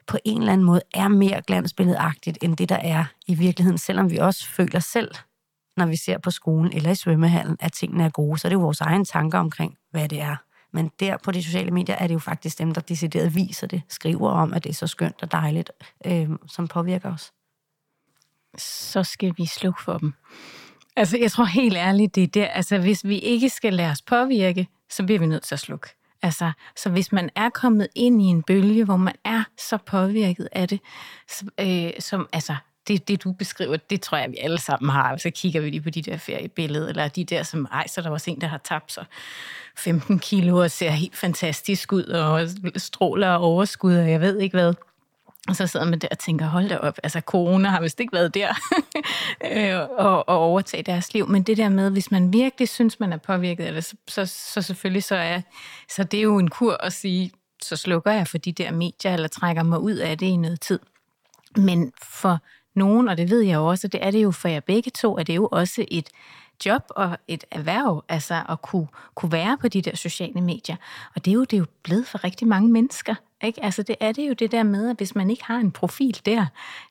[0.07, 4.11] på en eller anden måde er mere glansbilledagtigt, end det, der er i virkeligheden, selvom
[4.11, 5.11] vi også føler selv,
[5.77, 8.53] når vi ser på skolen eller i svømmehallen, at tingene er gode, så er det
[8.53, 10.35] jo vores egne tanker omkring, hvad det er.
[10.73, 13.81] Men der på de sociale medier er det jo faktisk dem, der decideret viser det,
[13.89, 15.71] skriver om, at det er så skønt og dejligt,
[16.05, 17.31] øh, som påvirker os.
[18.57, 20.13] Så skal vi slukke for dem.
[20.95, 22.47] Altså, jeg tror helt ærligt, det er der.
[22.47, 25.87] Altså, hvis vi ikke skal lade os påvirke, så bliver vi nødt til at slukke.
[26.21, 30.49] Altså, så hvis man er kommet ind i en bølge, hvor man er så påvirket
[30.51, 30.79] af det,
[31.29, 32.55] så, øh, som, altså,
[32.87, 35.17] det, det du beskriver, det tror jeg, vi alle sammen har.
[35.17, 38.01] Så kigger vi lige på de der feriebilleder, eller de der, som, rejser.
[38.01, 39.05] der var en, der har tabt sig
[39.77, 44.57] 15 kilo og ser helt fantastisk ud, og stråler og overskud, og jeg ved ikke
[44.57, 44.73] hvad.
[45.47, 48.13] Og så sidder man der og tænker, hold da op, altså corona har vist ikke
[48.13, 48.49] været der
[49.51, 51.27] øh, og, og overtage deres liv.
[51.27, 54.25] Men det der med, hvis man virkelig synes, man er påvirket af det, så, så,
[54.25, 55.41] så selvfølgelig så er
[55.89, 57.31] så det er jo en kur at sige,
[57.63, 60.61] så slukker jeg for de der medier, eller trækker mig ud af det i noget
[60.61, 60.79] tid.
[61.55, 62.39] Men for
[62.75, 65.17] nogen, og det ved jeg jo også, det er det jo for jer begge to,
[65.17, 66.09] at det er jo også et
[66.65, 70.75] job og et erhverv, altså at kunne, kunne være på de der sociale medier.
[71.15, 73.15] Og det er jo, det er jo blevet for rigtig mange mennesker.
[73.43, 73.63] Ikke?
[73.63, 76.21] Altså det er det jo det der med, at hvis man ikke har en profil
[76.25, 76.45] der,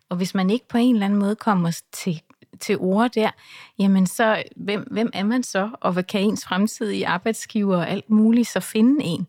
[0.08, 2.22] og hvis man ikke på en eller anden måde kommer til,
[2.60, 3.30] til ord der,
[3.78, 8.10] jamen så, hvem, hvem er man så, og hvad kan ens fremtidige arbejdsgiver og alt
[8.10, 9.26] muligt så finde en?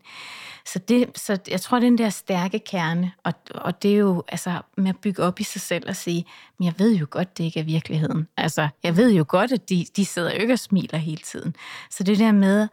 [0.66, 4.60] Så, det, så jeg tror, den der stærke kerne, og, og det er jo altså,
[4.76, 6.24] med at bygge op i sig selv og sige,
[6.58, 8.28] men jeg ved jo godt, det ikke er virkeligheden.
[8.36, 11.56] Altså, jeg ved jo godt, at de, de sidder jo ikke og smiler hele tiden.
[11.90, 12.68] Så det der med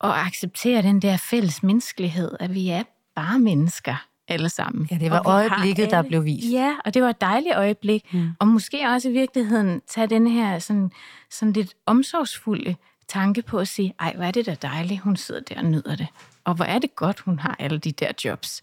[0.00, 2.82] at acceptere den der fælles menneskelighed, at vi er
[3.16, 4.88] bare mennesker alle sammen.
[4.90, 6.52] Ja, det var øjeblikket, der blev vist.
[6.52, 8.14] Ja, og det var et dejligt øjeblik.
[8.14, 8.30] Mm.
[8.38, 10.90] Og måske også i virkeligheden tage den her sådan,
[11.30, 12.76] sådan lidt omsorgsfulde
[13.08, 15.96] tanke på at sige, ej, hvor er det da dejligt, hun sidder der og nyder
[15.96, 16.06] det.
[16.44, 18.62] Og hvor er det godt, hun har alle de der jobs.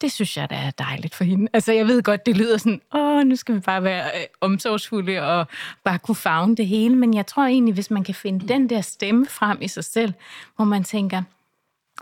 [0.00, 1.48] Det synes jeg, der er dejligt for hende.
[1.52, 5.20] Altså, jeg ved godt, det lyder sådan, åh, nu skal vi bare være øh, omsorgsfulde
[5.20, 5.46] og
[5.84, 6.96] bare kunne fagne det hele.
[6.96, 10.12] Men jeg tror egentlig, hvis man kan finde den der stemme frem i sig selv,
[10.56, 11.22] hvor man tænker,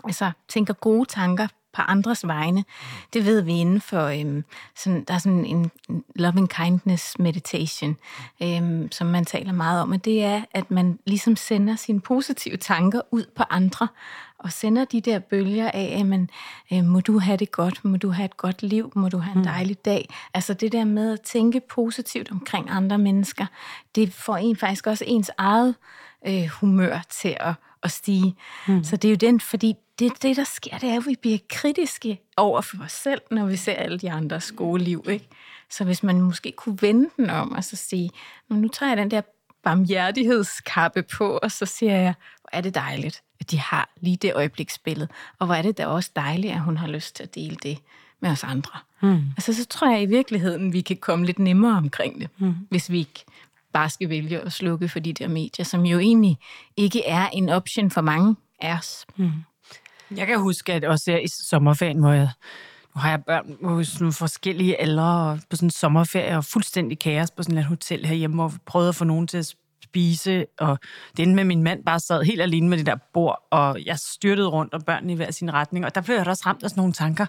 [0.03, 2.65] altså tænker gode tanker på andres vegne.
[3.13, 4.43] Det ved vi inden for, øhm,
[4.75, 5.71] sådan, der er sådan en
[6.15, 7.97] loving kindness meditation,
[8.43, 12.57] øhm, som man taler meget om, og det er, at man ligesom sender sine positive
[12.57, 13.87] tanker ud på andre,
[14.43, 16.29] og sender de der bølger af, at man,
[16.73, 19.37] øh, må du have det godt, må du have et godt liv, må du have
[19.37, 20.09] en dejlig dag.
[20.33, 23.45] Altså det der med at tænke positivt omkring andre mennesker,
[23.95, 25.75] det får en faktisk også ens eget
[26.27, 28.35] øh, humør til at, at stige.
[28.67, 28.83] Mm.
[28.83, 31.37] Så det er jo den, fordi det, det, der sker, det er, at vi bliver
[31.49, 35.05] kritiske over for os selv, når vi ser alle de andres gode liv.
[35.09, 35.27] Ikke?
[35.69, 38.09] Så hvis man måske kunne vende den om og så sige,
[38.49, 39.21] "Nå, nu tager jeg den der
[39.63, 44.33] barmhjertighedskappe på, og så siger jeg, hvor er det dejligt, at de har lige det
[44.33, 45.07] øjebliksbillede,
[45.39, 47.77] og hvor er det da også dejligt, at hun har lyst til at dele det
[48.19, 48.79] med os andre.
[49.01, 49.23] Mm.
[49.37, 52.55] Altså, så tror jeg i virkeligheden, vi kan komme lidt nemmere omkring det, mm.
[52.69, 53.25] hvis vi ikke
[53.73, 56.37] bare skal vælge at slukke for de der medier, som jo egentlig
[56.77, 59.05] ikke er en option for mange af os.
[59.17, 59.31] Mm.
[60.15, 62.29] Jeg kan huske, at også i sommerferien, hvor jeg,
[62.95, 67.31] nu har jeg børn på nogle forskellige aldre, på sådan en sommerferie, og fuldstændig kaos
[67.31, 70.79] på sådan et hotel herhjemme, hvor vi prøvede at få nogen til at spise, og
[71.17, 73.85] det endte med, at min mand bare sad helt alene med det der bord, og
[73.85, 76.43] jeg styrtede rundt, og børnene i hver sin retning, og der blev jeg da også
[76.45, 77.25] ramt af sådan nogle tanker.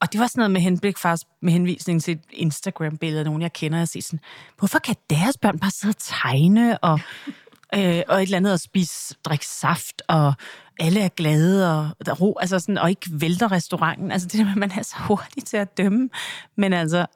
[0.00, 3.42] Og det var sådan noget med henblik faktisk, med henvisning til et Instagram-billede af nogen,
[3.42, 4.20] jeg kender, og jeg siger sådan,
[4.58, 7.00] hvorfor kan deres børn bare sidde og tegne, og,
[7.76, 10.34] øh, og et eller andet at spise, drikke saft, og
[10.80, 14.10] alle er glade, og der er ro, altså sådan, og ikke vælter restauranten.
[14.12, 16.08] Altså det der med, at man er så hurtig til at dømme.
[16.56, 17.06] Men altså,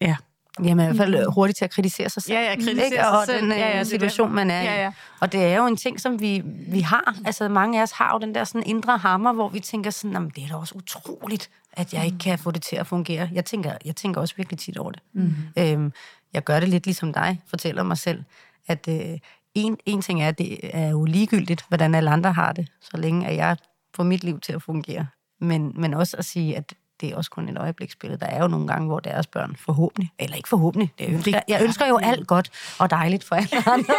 [0.00, 0.16] ja.
[0.64, 2.34] Jamen i hvert fald øh, hurtigt til at kritisere sig selv.
[2.34, 2.96] Ja, ja, kritisere ikke?
[2.96, 3.40] sig og selv.
[3.42, 4.34] den øh, Ja, ja, situation, det.
[4.34, 4.80] man er Ja, i.
[4.82, 4.92] ja.
[5.20, 7.16] Og det er jo en ting, som vi, vi har.
[7.26, 10.12] Altså mange af os har jo den der sådan indre hammer, hvor vi tænker sådan,
[10.12, 13.28] "Jamen, det er da også utroligt, at jeg ikke kan få det til at fungere.
[13.32, 15.02] Jeg tænker, jeg tænker også virkelig tit over det.
[15.12, 15.34] Mm.
[15.58, 15.92] Øhm,
[16.32, 18.24] jeg gør det lidt ligesom dig, fortæller mig selv,
[18.66, 19.18] at øh,
[19.54, 22.96] en, en ting er, at det er jo ligegyldigt, hvordan alle andre har det, så
[22.96, 23.56] længe at jeg
[23.94, 25.06] får mit liv til at fungere.
[25.40, 28.20] Men, men også at sige, at det er også kun et øjebliksbillede.
[28.20, 31.62] Der er jo nogle gange, hvor deres børn forhåbentlig, eller ikke forhåbentlig, det ønsker, jeg
[31.62, 33.94] ønsker jo alt godt og dejligt for alle andre.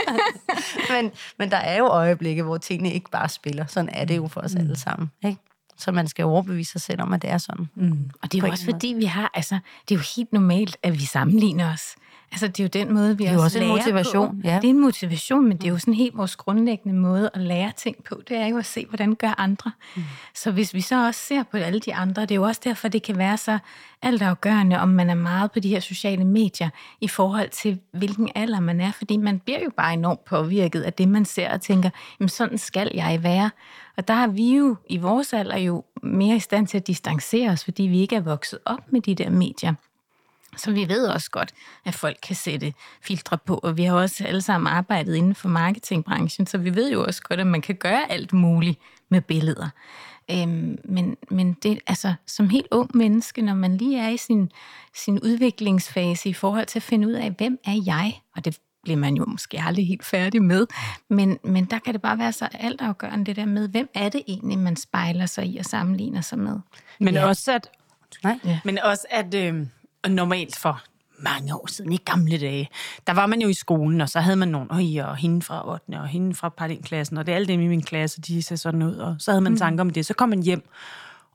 [0.90, 3.66] men, men der er jo øjeblikke, hvor tingene ikke bare spiller.
[3.66, 5.12] Sådan er det jo for os alle sammen.
[5.26, 5.40] Ikke?
[5.78, 7.70] Så man skal overbevise sig selv om, at det er sådan.
[7.76, 8.10] Mm.
[8.22, 9.60] Og det er jo også fordi, vi har, altså,
[9.90, 11.96] det er jo helt normalt, at vi sammenligner os.
[12.34, 14.48] Altså, det er jo den måde, vi er jo også også en motivation, På.
[14.48, 14.56] ja.
[14.56, 17.72] Det er en motivation, men det er jo sådan helt vores grundlæggende måde at lære
[17.78, 18.22] ting på.
[18.30, 19.72] Det er jo at se, hvordan gør andre.
[19.96, 20.04] Mm.
[20.36, 22.88] Så hvis vi så også ser på alle de andre, det er jo også derfor,
[22.88, 23.60] det kan være så
[24.02, 26.70] altafgørende, om man er meget på de her sociale medier,
[27.02, 28.92] i forhold til, hvilken alder man er.
[28.92, 32.58] Fordi man bliver jo bare enormt påvirket af det, man ser og tænker, jamen sådan
[32.58, 33.50] skal jeg være.
[33.98, 37.50] Og der har vi jo i vores alder jo mere i stand til at distancere
[37.50, 39.74] os, fordi vi ikke er vokset op med de der medier.
[40.58, 41.54] Så vi ved også godt,
[41.86, 45.50] at folk kan sætte filtre på, og vi har også alle sammen arbejdet inden for
[45.50, 49.70] marketingbranchen, så vi ved jo også godt, at man kan gøre alt muligt med billeder.
[50.32, 54.52] Øhm, men, men det, altså, som helt ung menneske, når man lige er i sin,
[54.96, 58.22] sin udviklingsfase i forhold til at finde ud af, hvem er jeg?
[58.36, 60.68] Og det bliver man jo måske aldrig helt færdig med.
[61.10, 64.22] Men, men der kan det bare være så altafgørende det der med, hvem er det
[64.28, 66.60] egentlig, man spejler sig i og sammenligner sig med?
[67.00, 67.26] Men Ja.
[67.28, 67.70] også at,
[68.24, 68.40] Nej?
[68.46, 68.60] Ja.
[68.64, 69.66] Men også, at øh,
[70.10, 70.82] normalt for
[71.20, 72.70] mange år siden, i gamle dage,
[73.08, 75.72] der var man jo i skolen, og så havde man nogen, og, og hende fra
[75.72, 76.00] 8.
[76.00, 78.82] og hende fra parallelklassen, og det er alle dem i min klasse, de ser sådan
[78.82, 80.06] ud, og så havde man tanker om det.
[80.06, 80.64] Så kom man hjem,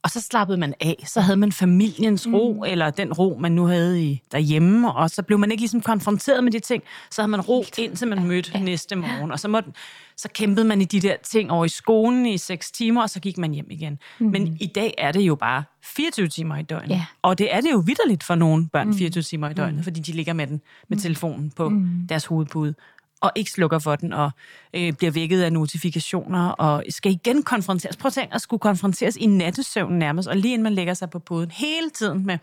[0.02, 1.04] og så slappede man af.
[1.06, 2.64] Så havde man familiens ro, mm.
[2.64, 6.44] eller den ro, man nu havde i derhjemme, og så blev man ikke ligesom konfronteret
[6.44, 6.82] med de ting.
[7.10, 8.60] Så havde man ro, indtil man mødte ja.
[8.60, 9.32] næste morgen.
[9.32, 9.70] Og så, måtte,
[10.16, 13.20] så kæmpede man i de der ting over i skolen i seks timer, og så
[13.20, 13.98] gik man hjem igen.
[14.18, 14.26] Mm.
[14.26, 16.90] Men i dag er det jo bare 24 timer i døgnet.
[16.90, 17.04] Ja.
[17.22, 19.82] Og det er det jo vidderligt for nogle børn, 24 timer i døgnet, mm.
[19.82, 22.06] fordi de ligger med den med telefonen på mm.
[22.08, 22.74] deres hovedpude
[23.20, 24.30] og ikke slukker for den, og
[24.74, 27.96] øh, bliver vækket af notifikationer, og skal igen konfronteres.
[27.96, 31.10] Prøv at tænke at skulle konfronteres i nattesøvn nærmest, og lige inden man lægger sig
[31.10, 32.38] på puden, hele tiden med,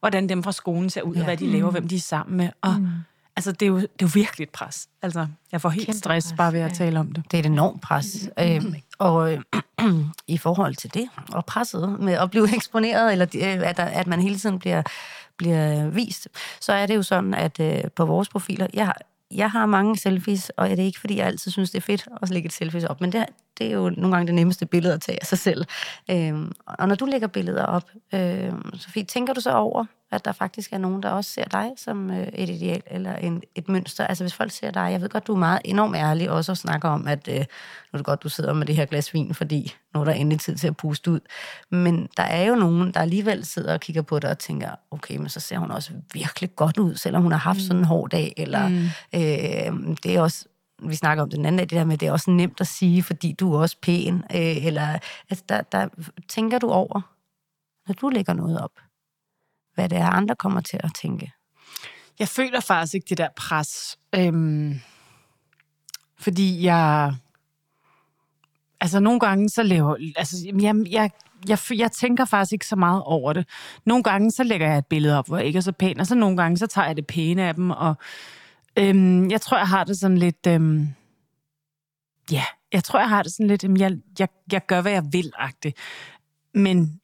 [0.00, 1.20] hvordan dem fra skolen ser ud, ja.
[1.20, 2.48] og hvad de laver, hvem de er sammen med.
[2.62, 2.88] Og, mm.
[3.36, 4.88] Altså, det er, jo, det er jo virkelig et pres.
[5.02, 6.74] Altså, jeg får helt Kæmpe stress pres, bare ved at ja.
[6.74, 7.24] tale om det.
[7.30, 8.28] Det er et enormt pres.
[8.40, 9.40] Øhm, og øh,
[10.26, 14.20] i forhold til det, og presset med at blive eksponeret, eller øh, at, at man
[14.20, 14.82] hele tiden bliver,
[15.36, 16.28] bliver vist,
[16.60, 18.98] så er det jo sådan, at øh, på vores profiler, jeg har,
[19.34, 22.08] jeg har mange selfies, og det er ikke, fordi jeg altid synes, det er fedt
[22.22, 23.26] at lægge et selfies op, men det,
[23.58, 25.64] det er jo nogle gange det nemmeste billede at tage af sig selv.
[26.10, 30.32] Øhm, og når du lægger billeder op, øhm, Sofie, tænker du så over, at der
[30.32, 34.06] faktisk er nogen, der også ser dig som øh, et ideal eller en, et mønster?
[34.06, 36.56] Altså hvis folk ser dig, jeg ved godt, du er meget enormt ærlig også og
[36.56, 37.44] snakker om, at øh, nu
[37.92, 40.40] er det godt, du sidder med det her glas vin, fordi nu er der endelig
[40.40, 41.20] tid til at puste ud.
[41.70, 45.16] Men der er jo nogen, der alligevel sidder og kigger på dig og tænker, okay,
[45.16, 48.10] men så ser hun også virkelig godt ud, selvom hun har haft sådan en hård
[48.10, 48.84] dag, eller mm.
[49.14, 50.44] øh, det er også
[50.82, 53.02] vi snakker om den anden dag, det der med, det er også nemt at sige,
[53.02, 54.98] fordi du er også pæn, øh, eller
[55.30, 55.88] altså, der, der,
[56.28, 57.00] tænker du over,
[57.88, 58.70] når du lægger noget op,
[59.74, 61.32] hvad det er, andre kommer til at tænke?
[62.18, 64.80] Jeg føler faktisk ikke det der pres, øhm,
[66.18, 67.14] fordi jeg,
[68.80, 71.10] altså nogle gange så laver, altså jeg, jeg,
[71.48, 73.48] jeg, jeg tænker faktisk ikke så meget over det.
[73.86, 76.06] Nogle gange så lægger jeg et billede op, hvor jeg ikke er så pæn, og
[76.06, 77.94] så nogle gange så tager jeg det pæne af dem, og
[78.78, 80.46] Øhm, jeg tror, jeg har det sådan lidt...
[80.48, 80.88] Øhm,
[82.30, 83.64] ja, jeg tror, jeg har det sådan lidt...
[83.64, 85.72] Øhm, jeg, jeg, jeg gør, hvad jeg vil, -agtigt.
[86.54, 87.00] Men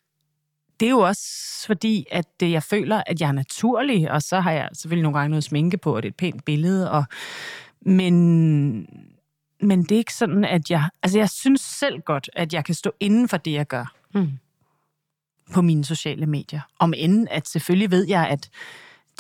[0.80, 1.26] det er jo også
[1.66, 5.30] fordi, at jeg føler, at jeg er naturlig, og så har jeg selvfølgelig nogle gange
[5.30, 7.04] noget sminke på, og det er et pænt billede, og,
[7.80, 8.14] men,
[9.60, 10.88] men det er ikke sådan, at jeg...
[11.02, 13.94] Altså, jeg synes selv godt, at jeg kan stå inden for det, jeg gør.
[14.14, 14.28] Mm.
[15.52, 16.60] På mine sociale medier.
[16.78, 18.50] Om end, at selvfølgelig ved jeg, at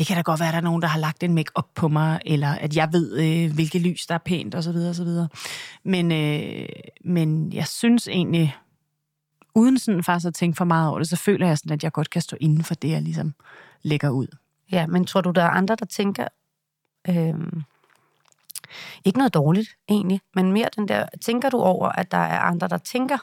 [0.00, 1.68] det kan da godt være, at der er nogen, der har lagt en make op
[1.74, 4.76] på mig, eller at jeg ved, øh, hvilke lys, der er pænt, osv.
[4.76, 5.08] osv.
[5.84, 6.68] Men, øh,
[7.04, 8.56] men jeg synes egentlig,
[9.54, 11.92] uden sådan faktisk at tænke for meget over det, så føler jeg sådan, at jeg
[11.92, 13.34] godt kan stå inden for det, jeg ligesom
[13.82, 14.26] lægger ud.
[14.72, 16.28] Ja, men tror du, der er andre, der tænker...
[17.08, 17.34] Øh,
[19.04, 21.06] ikke noget dårligt, egentlig, men mere den der...
[21.20, 23.18] Tænker du over, at der er andre, der tænker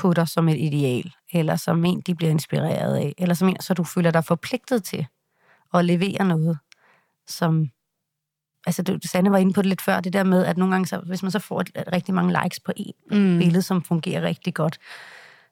[0.00, 3.60] på dig som et ideal, eller som en, de bliver inspireret af, eller som en,
[3.60, 5.06] så du føler dig forpligtet til
[5.74, 6.58] at levere noget,
[7.28, 7.70] som...
[8.66, 10.86] Altså, du, Sanne var inde på det lidt før, det der med, at nogle gange,
[10.86, 13.38] så, hvis man så får rigtig mange likes på et mm.
[13.38, 14.78] billede, som fungerer rigtig godt,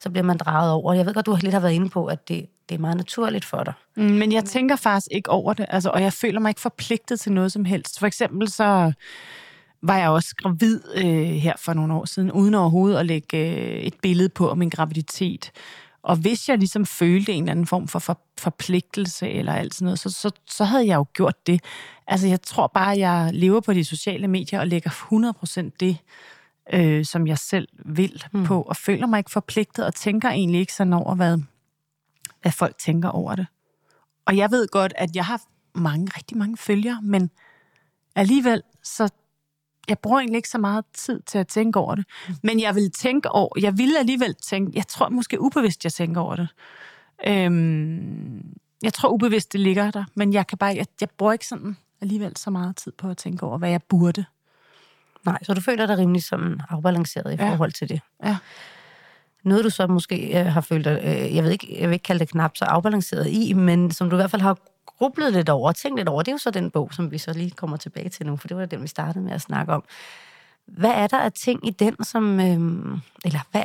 [0.01, 0.95] så bliver man draget over.
[0.95, 2.97] Jeg ved godt, du har lidt har været inde på, at det, det er meget
[2.97, 3.73] naturligt for dig.
[3.97, 7.21] Mm, men jeg tænker faktisk ikke over det, altså, og jeg føler mig ikke forpligtet
[7.21, 7.99] til noget som helst.
[7.99, 8.93] For eksempel så
[9.83, 13.81] var jeg også gravid øh, her for nogle år siden, uden overhovedet at lægge øh,
[13.81, 15.51] et billede på om min graviditet.
[16.03, 19.85] Og hvis jeg ligesom følte en eller anden form for, for forpligtelse eller alt sådan
[19.85, 21.61] noget, så, så, så havde jeg jo gjort det.
[22.07, 24.91] Altså jeg tror bare, at jeg lever på de sociale medier og lægger
[25.71, 25.97] 100% det,
[26.73, 28.45] øh, som jeg selv vil mm.
[28.45, 31.38] på, og føler mig ikke forpligtet og tænker egentlig ikke sådan over, hvad,
[32.43, 33.47] hvad folk tænker over det.
[34.27, 35.43] Og jeg ved godt, at jeg har
[35.75, 37.31] mange, rigtig mange følgere, men
[38.17, 39.09] alligevel så
[39.88, 42.05] jeg bruger egentlig ikke så meget tid til at tænke over det.
[42.42, 46.20] Men jeg vil tænke over, jeg vil alligevel tænke, jeg tror måske ubevidst, jeg tænker
[46.20, 46.48] over det.
[47.27, 51.46] Øhm, jeg tror ubevidst, det ligger der, men jeg kan bare, jeg, jeg bruger ikke
[51.46, 54.24] sådan alligevel så meget tid på at tænke over, hvad jeg burde.
[55.24, 57.51] Nej, så du føler dig rimelig som afbalanceret i ja.
[57.51, 58.01] forhold til det.
[58.24, 58.37] Ja.
[59.44, 62.03] Noget, du så måske øh, har følt dig, øh, jeg ved ikke, jeg vil ikke
[62.03, 64.59] kalde det knap så afbalanceret i, men som du i hvert fald har
[64.99, 67.19] grublet lidt over og tænkt lidt over, det er jo så den bog, som vi
[67.19, 69.73] så lige kommer tilbage til nu, for det var den, vi startede med at snakke
[69.73, 69.85] om.
[70.67, 72.41] Hvad er der af ting i den, som...
[72.41, 73.63] Øh, eller hvad...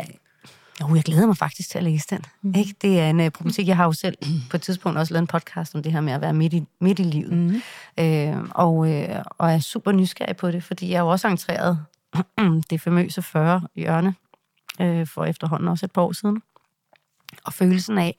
[0.81, 2.25] Jo, jeg glæder mig faktisk til at læse den.
[2.41, 2.53] Mm.
[2.57, 2.75] Ikke?
[2.81, 3.67] Det er en uh, problematik.
[3.67, 4.17] Jeg har jo selv
[4.51, 6.63] på et tidspunkt også lavet en podcast om det her med at være midt i,
[6.79, 7.33] midt i livet.
[7.33, 7.61] Mm.
[7.99, 11.85] Øh, og, øh, og er super nysgerrig på det, fordi jeg er jo også entreret
[12.69, 14.15] det famøse 40 hjørne
[14.81, 16.41] øh, for efterhånden også et par år siden.
[17.45, 18.15] Og følelsen af,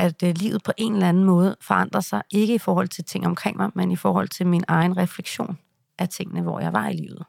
[0.00, 3.26] at øh, livet på en eller anden måde forandrer sig, ikke i forhold til ting
[3.26, 5.58] omkring mig, men i forhold til min egen refleksion
[5.98, 7.24] af tingene, hvor jeg var i livet.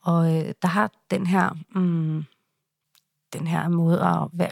[0.00, 2.24] Og øh, der har den her, mm,
[3.32, 4.50] den her måde at være,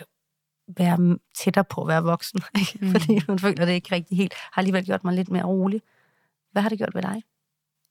[0.69, 2.79] være tættere på at være voksen, ikke?
[2.81, 2.91] Mm.
[2.91, 5.83] fordi man føler det ikke rigtig helt, har alligevel gjort mig lidt mere rolig.
[6.53, 7.23] Hvad har det gjort ved dig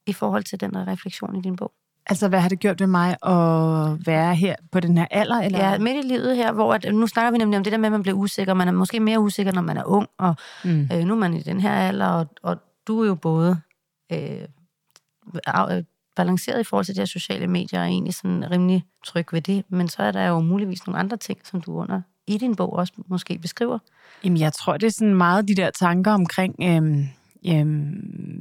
[0.06, 1.72] i forhold til den refleksion i din bog?
[2.06, 5.40] Altså, hvad har det gjort ved mig at være her på den her alder?
[5.40, 5.58] Eller?
[5.58, 7.86] Ja, midt i livet her, hvor at, nu snakker vi nemlig om det der med,
[7.86, 8.54] at man bliver usikker.
[8.54, 10.88] Man er måske mere usikker, når man er ung, og mm.
[10.92, 13.60] øh, nu er man i den her alder, og, og du er jo både
[14.12, 14.46] øh,
[16.16, 19.64] balanceret i forhold til de her sociale medier, og egentlig sådan rimelig tryg ved det,
[19.68, 22.72] men så er der jo muligvis nogle andre ting, som du under i din bog
[22.72, 23.78] også måske beskriver.
[24.24, 26.54] Jamen, jeg tror, det er sådan meget de der tanker omkring...
[26.62, 27.06] Øh
[27.46, 27.66] øh,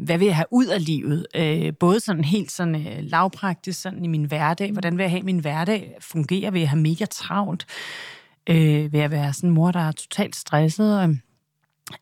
[0.06, 1.26] hvad vil jeg have ud af livet?
[1.36, 4.72] Øh, både sådan helt sådan øh, lavpraktisk sådan i min hverdag.
[4.72, 6.54] Hvordan vil jeg have min hverdag fungere?
[6.54, 7.66] Vil jeg have mega travlt?
[8.50, 11.04] Øh, vil jeg være sådan en mor, der er totalt stresset?
[11.04, 11.16] Øh,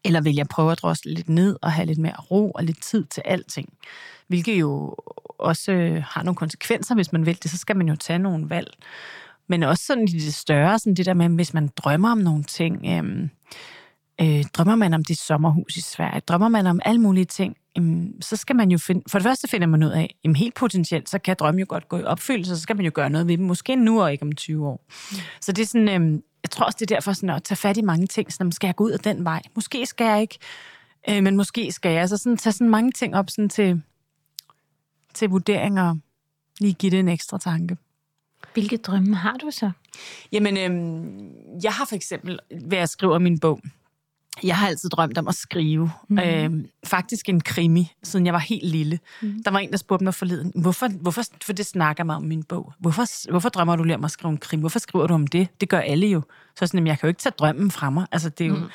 [0.03, 2.83] eller vil jeg prøve at drosle lidt ned og have lidt mere ro og lidt
[2.83, 3.69] tid til alting?
[4.27, 4.95] Hvilket jo
[5.39, 7.51] også øh, har nogle konsekvenser, hvis man vil det.
[7.51, 8.73] Så skal man jo tage nogle valg.
[9.47, 12.43] Men også sådan i det større, sådan det der med, hvis man drømmer om nogle
[12.43, 12.85] ting...
[12.85, 13.29] Øh,
[14.21, 16.19] Øh, drømmer man om dit sommerhus i Sverige?
[16.19, 17.55] Drømmer man om alle mulige ting?
[17.75, 19.03] Jamen, så skal man jo finde...
[19.07, 21.89] For det første finder man ud af, jamen helt potentielt, så kan drømme jo godt
[21.89, 23.45] gå i opfyldelse, så skal man jo gøre noget ved dem.
[23.45, 24.85] Måske nu og ikke om 20 år.
[25.11, 25.17] Mm.
[25.41, 26.01] Så det er sådan...
[26.01, 28.33] Øh, jeg tror også, det er derfor sådan at tage fat i mange ting.
[28.33, 29.41] Sådan, skal jeg gå ud af den vej?
[29.55, 30.39] Måske skal jeg ikke,
[31.09, 32.09] øh, men måske skal jeg.
[32.09, 33.81] Så sådan, tage sådan mange ting op sådan til,
[35.13, 35.97] til vurdering og
[36.59, 37.77] lige give det en ekstra tanke.
[38.53, 39.71] Hvilke drømme har du så?
[40.31, 43.61] Jamen, øh, jeg har for eksempel, hvad jeg skriver min bog,
[44.43, 45.91] jeg har altid drømt om at skrive.
[46.09, 46.19] Mm.
[46.19, 46.51] Øh,
[46.85, 48.99] faktisk en krimi, siden jeg var helt lille.
[49.21, 49.43] Mm.
[49.45, 52.43] Der var en, der spurgte mig forleden, hvorfor, hvorfor, for det snakker mig om min
[52.43, 52.73] bog.
[52.79, 54.61] Hvorfor, hvorfor drømmer du lige om at skrive en krimi?
[54.61, 55.47] Hvorfor skriver du om det?
[55.61, 56.21] Det gør alle jo.
[56.55, 58.07] Så sådan, jeg kan jo ikke tage drømmen fra mig.
[58.11, 58.69] Altså, det, er jo, mm.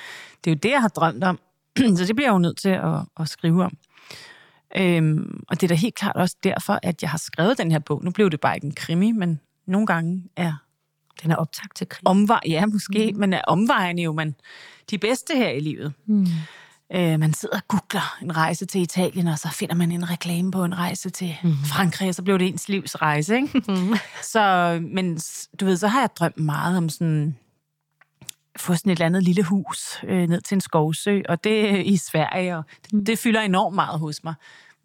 [0.45, 1.39] det er jo det, jeg har drømt om.
[1.97, 3.77] så det bliver jeg jo nødt til at, at skrive om.
[4.77, 7.79] Øhm, og det er da helt klart også derfor, at jeg har skrevet den her
[7.79, 8.05] bog.
[8.05, 10.53] Nu blev det bare ikke en krimi, men nogle gange er...
[11.23, 12.09] Den er optagt til krig.
[12.09, 13.21] Omvej, ja, måske, mm.
[13.21, 14.35] men er omvejen jo man,
[14.91, 15.93] de bedste her i livet.
[16.07, 16.27] Mm.
[16.95, 20.51] Øh, man sidder og googler en rejse til Italien, og så finder man en reklame
[20.51, 21.55] på en rejse til mm.
[21.65, 23.37] Frankrig, og så blev det ens livs rejse.
[23.37, 23.63] Ikke?
[23.73, 23.95] Mm.
[24.23, 25.21] Så, men
[25.61, 27.37] du ved, så har jeg drømt meget om sådan
[28.59, 31.77] få sådan et eller andet lille hus øh, ned til en skovsø, og det er
[31.77, 33.05] i Sverige, og det, mm.
[33.05, 34.35] det fylder enormt meget hos mig.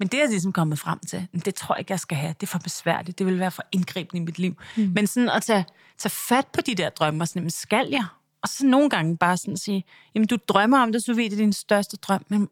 [0.01, 2.33] Men det er jeg ligesom kommet frem til, det tror jeg ikke, jeg skal have.
[2.39, 3.19] Det er for besværligt.
[3.19, 4.57] Det vil være for indgribende i mit liv.
[4.77, 4.91] Mm.
[4.95, 5.65] Men sådan at tage,
[5.97, 8.05] tage fat på de der drømme, og sådan, skal jeg?
[8.41, 9.83] Og så nogle gange bare sådan sige,
[10.15, 12.49] jamen du drømmer om det, så ved det er din største drøm, men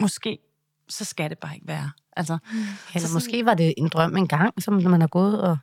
[0.00, 0.38] måske
[0.88, 1.90] så skal det bare ikke være.
[2.16, 2.58] Altså, mm.
[2.94, 5.58] Eller så måske var det en drøm engang, som man har gået og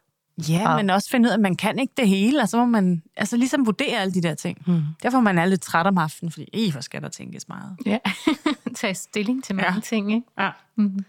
[0.50, 0.76] Ja, og...
[0.76, 3.04] men også finde ud af, at man kan ikke det hele, og så må man
[3.18, 4.58] altså ligesom vurdere alle de der ting.
[4.66, 4.82] Mm.
[5.04, 7.78] Derfor man er lidt træt om aftenen, fordi i hvor skal der tænkes meget.
[7.86, 7.98] Ja,
[8.76, 9.80] tage stilling til mange ja.
[9.80, 10.28] ting, ikke?
[10.40, 10.50] Ja.
[10.76, 11.06] Mm.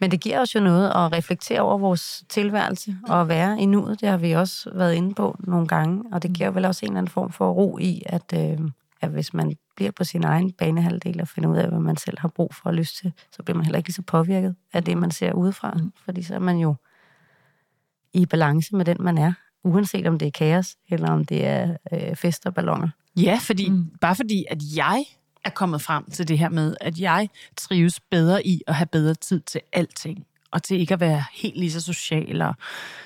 [0.00, 3.66] Men det giver os jo noget at reflektere over vores tilværelse og at være i
[3.66, 4.00] nuet.
[4.00, 6.92] Det har vi også været inde på nogle gange, og det giver vel også en
[6.92, 8.58] eller anden form for ro i, at, øh,
[9.00, 12.18] at hvis man bliver på sin egen banehalvdel og finder ud af, hvad man selv
[12.18, 14.84] har brug for og lyst til, så bliver man heller ikke lige så påvirket af
[14.84, 15.70] det, man ser udefra.
[15.70, 15.92] Mm.
[16.04, 16.74] Fordi så er man jo
[18.12, 19.32] i balance med den, man er,
[19.64, 22.88] uanset om det er kaos, eller om det er øh, fest og ballonger.
[23.16, 23.90] Ja, fordi, mm.
[24.00, 25.04] bare fordi, at jeg
[25.44, 29.14] er kommet frem til det her med, at jeg trives bedre i at have bedre
[29.14, 32.54] tid til alting, og til ikke at være helt lige så social og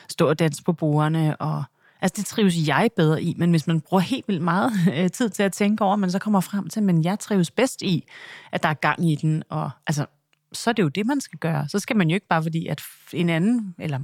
[0.08, 1.36] stå og danse på bordene.
[1.36, 1.64] Og,
[2.00, 5.30] altså, det trives jeg bedre i, men hvis man bruger helt vildt meget øh, tid
[5.30, 8.04] til at tænke over, man så kommer frem til, men jeg trives bedst i,
[8.52, 10.06] at der er gang i den, og altså,
[10.52, 11.68] så er det jo det, man skal gøre.
[11.68, 14.00] Så skal man jo ikke bare fordi, at en anden, eller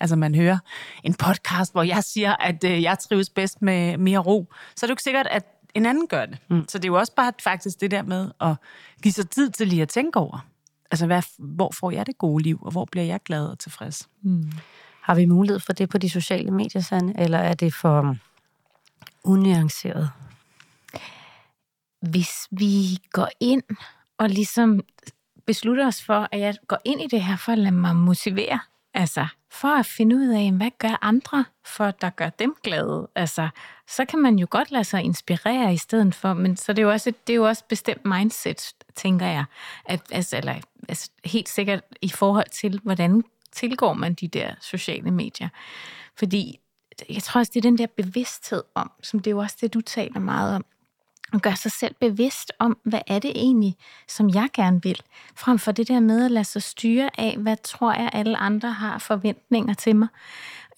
[0.00, 0.58] Altså man hører
[1.02, 4.86] en podcast, hvor jeg siger, at øh, jeg trives bedst med mere ro, så er
[4.86, 6.38] det jo ikke sikkert, at en anden gør det.
[6.48, 6.64] Mm.
[6.68, 8.54] Så det er jo også bare faktisk det der med at
[9.02, 10.46] give sig tid til lige at tænke over.
[10.90, 14.08] Altså, hvad, hvor får jeg det gode liv, og hvor bliver jeg glad og tilfreds?
[14.22, 14.52] Mm.
[15.00, 18.16] Har vi mulighed for det på de sociale medier, Sande, eller er det for
[19.24, 20.10] unuanceret?
[22.10, 23.62] Hvis vi går ind
[24.18, 24.80] og ligesom
[25.46, 28.60] beslutter os for, at jeg går ind i det her for at lade mig motivere,
[28.94, 33.08] Altså, for at finde ud af, hvad gør andre, for at der gør dem glade.
[33.14, 33.48] Altså,
[33.88, 36.82] så kan man jo godt lade sig inspirere i stedet for, men så det er
[36.82, 39.44] jo også, det er jo også bestemt mindset, tænker jeg.
[39.84, 40.54] At, altså, eller,
[40.88, 45.48] altså, helt sikkert i forhold til, hvordan tilgår man de der sociale medier.
[46.18, 46.60] Fordi
[47.08, 49.74] jeg tror også, det er den der bevidsthed om, som det er jo også det,
[49.74, 50.64] du taler meget om,
[51.32, 53.76] og gør sig selv bevidst om, hvad er det egentlig,
[54.08, 55.00] som jeg gerne vil,
[55.36, 58.72] frem for det der med at lade sig styre af, hvad tror jeg alle andre
[58.72, 60.08] har forventninger til mig.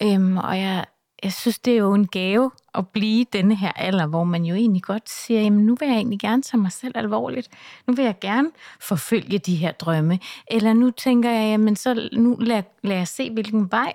[0.01, 0.85] Øhm, og jeg,
[1.23, 4.55] jeg synes, det er jo en gave at blive denne her alder, hvor man jo
[4.55, 7.49] egentlig godt siger, jamen nu vil jeg egentlig gerne tage mig selv alvorligt.
[7.87, 10.19] Nu vil jeg gerne forfølge de her drømme.
[10.47, 13.93] Eller nu tænker jeg, jamen så nu lad, lad jeg se, hvilken vej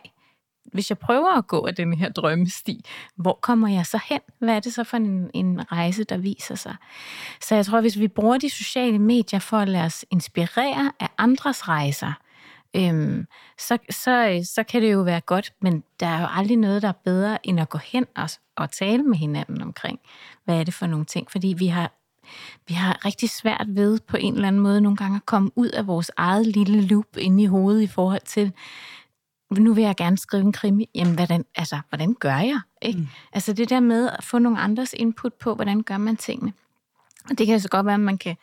[0.72, 2.85] hvis jeg prøver at gå af den her drømmesti,
[3.16, 4.20] hvor kommer jeg så hen?
[4.38, 6.76] Hvad er det så for en, en rejse, der viser sig?
[7.40, 11.09] Så jeg tror, hvis vi bruger de sociale medier for at lade os inspirere af
[11.18, 12.12] andres rejser,
[12.76, 13.26] øhm,
[13.59, 16.88] så, så, så kan det jo være godt, men der er jo aldrig noget, der
[16.88, 20.00] er bedre end at gå hen og, og tale med hinanden omkring,
[20.44, 21.31] hvad er det for nogle ting?
[21.31, 21.92] Fordi vi har
[22.68, 25.68] vi har rigtig svært ved på en eller anden måde nogle gange at komme ud
[25.68, 28.52] af vores eget lille loop inde i hovedet i forhold til,
[29.50, 30.88] nu vil jeg gerne skrive en krimi.
[30.94, 32.61] Jamen, hvordan, altså, hvordan gør jeg?
[32.82, 32.98] Ikke?
[32.98, 33.06] Mm.
[33.32, 36.52] Altså det der med at få nogle andres input på, hvordan gør man tingene.
[37.30, 38.37] Og det kan så godt være, at man kan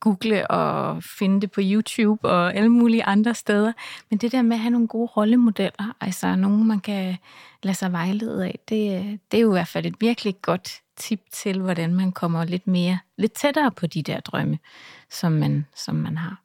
[0.00, 3.72] google og finde det på YouTube og alle mulige andre steder.
[4.10, 7.16] Men det der med at have nogle gode rollemodeller, altså nogen, man kan
[7.62, 11.20] lade sig vejlede af, det, det er jo i hvert fald et virkelig godt tip
[11.32, 14.58] til, hvordan man kommer lidt mere, lidt tættere på de der drømme,
[15.10, 16.43] som man, som man har.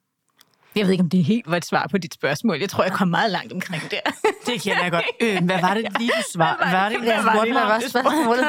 [0.75, 2.59] Jeg ved ikke, om det helt var et svar på dit spørgsmål.
[2.59, 3.99] Jeg tror, jeg kom meget langt omkring der.
[4.45, 5.05] Det kender jeg godt.
[5.21, 6.57] Øh, hvad var det lige, du svar?
[6.57, 8.45] Hvad var det, Hvad jeg var spurgte det, mig var spørgsmålet?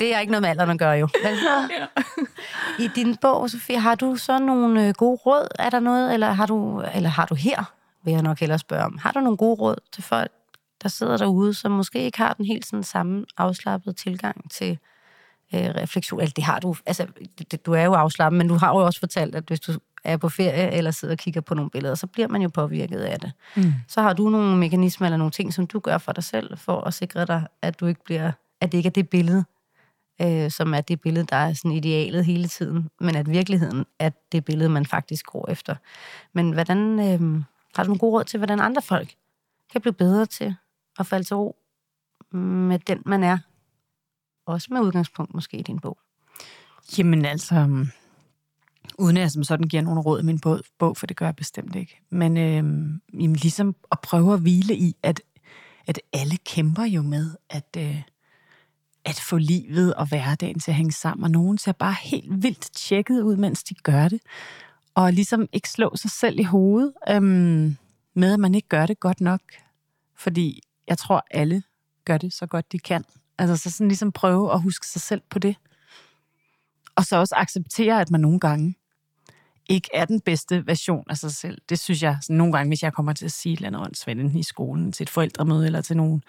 [0.00, 1.08] Det er ikke noget med alderen at gøre, jo.
[1.24, 1.34] Men,
[2.78, 5.48] I din bog, Sofie, har du så nogle øh, gode råd?
[5.58, 7.72] Er der noget, eller har du, eller har du her,
[8.04, 8.98] vil jeg nok hellere spørge om.
[8.98, 10.30] Har du nogle gode råd til folk,
[10.82, 14.78] der sidder derude, som måske ikke har den helt sådan samme afslappede tilgang til
[15.54, 16.20] øh, refleksion?
[16.20, 17.06] Eller det har du, altså,
[17.50, 19.72] det, du er jo afslappet, men du har jo også fortalt, at hvis du
[20.08, 23.00] er på ferie eller sidder og kigger på nogle billeder, så bliver man jo påvirket
[23.00, 23.32] af det.
[23.56, 23.72] Mm.
[23.88, 26.80] Så har du nogle mekanismer eller nogle ting, som du gør for dig selv, for
[26.80, 29.44] at sikre dig, at du ikke bliver, at det ikke er det billede,
[30.22, 34.10] øh, som er det billede, der er sådan idealet hele tiden, men at virkeligheden er
[34.32, 35.74] det billede, man faktisk går efter.
[36.32, 37.42] Men hvordan, øh,
[37.74, 39.14] har du nogle gode råd til, hvordan andre folk
[39.72, 40.54] kan blive bedre til
[40.98, 41.56] at falde til ro
[42.32, 43.38] med den, man er?
[44.46, 45.98] Også med udgangspunkt måske i din bog.
[46.98, 47.86] Jamen altså,
[48.98, 50.40] uden at jeg som sådan giver nogen råd i min
[50.78, 52.00] bog, for det gør jeg bestemt ikke.
[52.10, 52.54] Men øh,
[53.22, 55.20] jamen, ligesom at prøve at hvile i, at,
[55.86, 58.02] at alle kæmper jo med at, øh,
[59.04, 62.70] at få livet og hverdagen til at hænge sammen, og nogen ser bare helt vildt
[62.72, 64.20] tjekket ud, mens de gør det.
[64.94, 67.22] Og ligesom ikke slå sig selv i hovedet øh,
[68.14, 69.40] med, at man ikke gør det godt nok.
[70.16, 71.62] Fordi jeg tror, alle
[72.04, 73.04] gør det så godt de kan.
[73.38, 75.56] Altså så sådan ligesom prøve at huske sig selv på det.
[76.96, 78.74] Og så også acceptere, at man nogle gange
[79.68, 81.58] ikke er den bedste version af sig selv.
[81.68, 83.82] Det synes jeg, sådan nogle gange, hvis jeg kommer til at sige et eller andet
[83.82, 86.22] åndssvagt i skolen, til et forældremøde eller til nogen,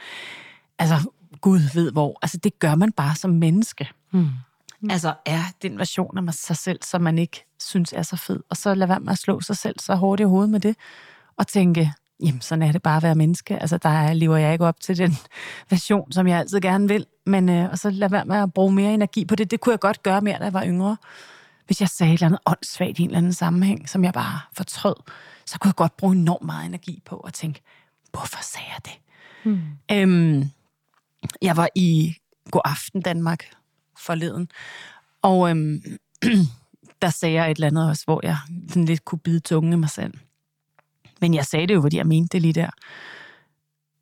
[0.80, 0.96] altså
[1.42, 3.88] Gud ved hvor, altså det gør man bare som menneske.
[4.12, 4.28] Mm.
[4.90, 8.40] Altså er den version af mig sig selv, som man ikke synes er så fed.
[8.50, 10.76] Og så lad være med at slå sig selv så hårdt i hovedet med det,
[11.38, 13.58] og tænke, jamen sådan er det bare at være menneske.
[13.62, 15.16] Altså der er- lever jeg ikke op til den
[15.70, 17.06] version, som jeg altid gerne vil.
[17.26, 19.52] Men øh, og så lad være med at bruge mere energi på det.
[19.52, 20.98] Det kunne jeg godt gøre mere, da jeg var yngre.
[21.70, 24.40] Hvis jeg sagde et eller andet åndssvagt i en eller anden sammenhæng, som jeg bare
[24.54, 24.96] fortrød,
[25.46, 27.62] så kunne jeg godt bruge enormt meget energi på at tænke,
[28.12, 29.00] hvorfor sagde jeg det?
[29.44, 29.62] Hmm.
[29.92, 30.50] Øhm,
[31.42, 32.16] jeg var i
[32.52, 33.46] God Aften Danmark
[33.98, 34.52] forleden,
[35.22, 35.82] og øhm,
[37.02, 39.80] der sagde jeg et eller andet også, hvor jeg sådan lidt kunne bide tungen af
[39.80, 40.14] mig selv.
[41.22, 42.70] Men jeg sagde det jo, fordi jeg mente det lige der.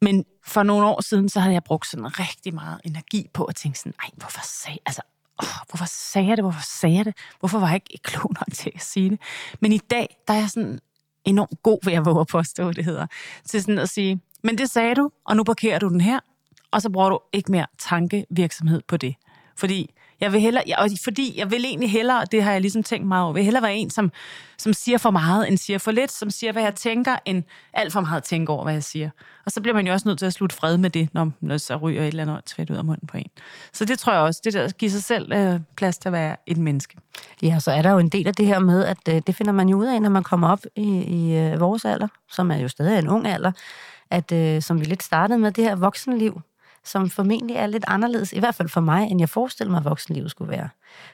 [0.02, 3.56] Men for nogle år siden, så havde jeg brugt sådan rigtig meget energi på at
[3.56, 5.02] tænke sådan, ej, hvorfor sagde, altså,
[5.40, 6.44] oh, hvorfor sagde jeg det?
[6.44, 7.14] Hvorfor sagde jeg det?
[7.40, 9.20] Hvorfor var jeg ikke klog nok til at sige det?
[9.60, 10.80] Men i dag, der er jeg sådan
[11.26, 13.08] enormt god ved at våge at påstå, det hedder,
[13.46, 16.20] til sådan at sige, men det sagde du, og nu parkerer du den her,
[16.72, 19.16] og så bruger du ikke mere tankevirksomhed på det.
[19.58, 23.08] Fordi jeg vil hellere, og fordi jeg vil egentlig hellere, det har jeg ligesom tænkt
[23.08, 24.12] mig over, vil hellere være en, som,
[24.58, 27.44] som siger for meget, end siger for lidt, som siger, hvad jeg tænker, end
[27.74, 29.10] alt for meget tænker over, hvad jeg siger.
[29.46, 31.58] Og så bliver man jo også nødt til at slutte fred med det, når, når
[31.58, 33.30] så ryger et eller andet tvæt ud af munden på en.
[33.74, 36.14] Så det tror jeg også, det der at give sig selv øh, plads til at
[36.14, 36.98] være et menneske.
[37.42, 39.52] Ja, så er der jo en del af det her med, at øh, det finder
[39.52, 42.58] man jo ud af, når man kommer op i, i øh, vores alder, som er
[42.58, 43.52] jo stadig en ung alder,
[44.12, 46.42] at øh, som vi lidt startede med, det her voksenliv,
[46.88, 49.86] som formentlig er lidt anderledes, i hvert fald for mig, end jeg forestillede mig, at
[49.86, 50.70] voksenlivet skulle være.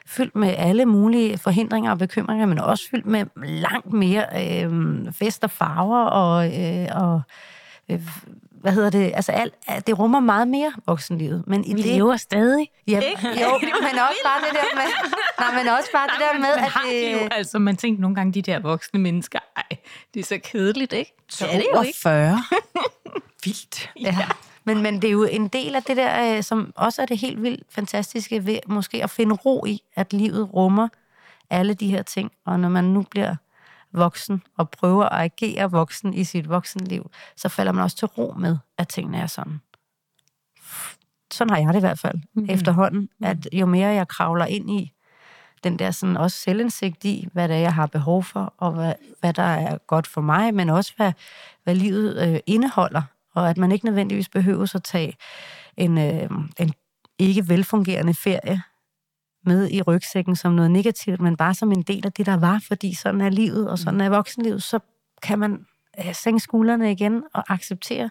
[0.06, 4.24] Fyldt med alle mulige forhindringer og bekymringer, men også fyldt med langt mere
[4.64, 4.72] øh,
[5.12, 7.22] fest og farver og, øh, og
[7.90, 8.00] øh,
[8.64, 9.54] hvad hedder det, altså alt,
[9.86, 11.44] det rummer meget mere voksenlivet.
[11.46, 12.70] Men i Vi det, lever stadig.
[12.88, 12.96] Ja,
[13.42, 14.84] jo, men også bare det der med,
[15.38, 18.00] nej, men også bare det der med, man at har det jo, altså man tænker
[18.00, 19.76] nogle gange, de der voksne mennesker, ej,
[20.14, 21.12] det er så kedeligt, ikke?
[21.28, 21.98] Så er det jo ikke.
[22.02, 22.42] 40.
[23.44, 23.90] Vildt.
[24.00, 24.16] ja.
[24.64, 27.18] Men, men det er jo en del af det der, øh, som også er det
[27.18, 30.88] helt vildt fantastiske ved måske at finde ro i, at livet rummer
[31.50, 32.32] alle de her ting.
[32.44, 33.36] Og når man nu bliver
[33.92, 38.34] voksen og prøver at agere voksen i sit voksenliv, så falder man også til ro
[38.38, 39.60] med, at tingene er sådan.
[41.32, 42.46] Sådan har jeg det i hvert fald mm.
[42.48, 44.92] efterhånden, at jo mere jeg kravler ind i
[45.64, 48.94] den der sådan også selvindsigt i, hvad det er, jeg har behov for, og hvad,
[49.20, 51.12] hvad der er godt for mig, men også hvad,
[51.64, 53.02] hvad livet øh, indeholder,
[53.34, 55.16] og at man ikke nødvendigvis behøver at tage
[55.76, 56.30] en, øh,
[56.60, 56.72] en
[57.18, 58.62] ikke velfungerende ferie
[59.46, 62.62] med i rygsækken som noget negativt, men bare som en del af det, der var,
[62.68, 64.78] fordi sådan er livet, og sådan er voksenlivet, så
[65.22, 65.66] kan man
[65.98, 68.10] øh, sænke skuldrene igen og acceptere,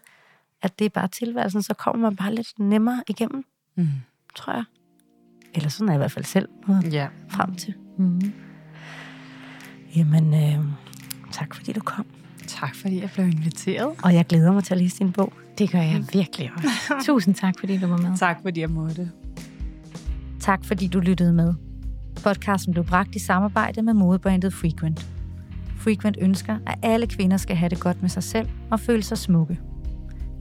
[0.62, 3.46] at det er bare tilværelsen, så kommer man bare lidt nemmere igennem,
[3.76, 3.88] Mm.
[4.36, 4.64] tror jeg.
[5.56, 7.08] Eller sådan er jeg i hvert fald selv nået Ja.
[7.30, 7.74] frem til.
[7.98, 8.34] Mm.
[9.96, 10.66] Jamen, øh,
[11.32, 12.06] tak fordi du kom.
[12.48, 13.90] Tak fordi jeg blev inviteret.
[14.04, 15.34] Og jeg glæder mig til at læse din bog.
[15.58, 16.68] Det gør jeg virkelig også.
[17.06, 18.18] Tusind tak, fordi du var med.
[18.18, 19.12] Tak fordi jeg måtte.
[20.40, 21.54] Tak fordi du lyttede med.
[22.24, 25.08] Podcasten blev bragt i samarbejde med modebrandet Frequent.
[25.78, 29.18] Frequent ønsker, at alle kvinder skal have det godt med sig selv og føle sig
[29.18, 29.60] smukke.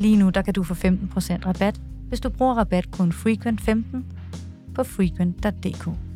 [0.01, 0.87] Lige nu der kan du få 15%
[1.47, 3.97] rabat, hvis du bruger rabatkoden FREQUENT15
[4.75, 6.12] på frequent.dk.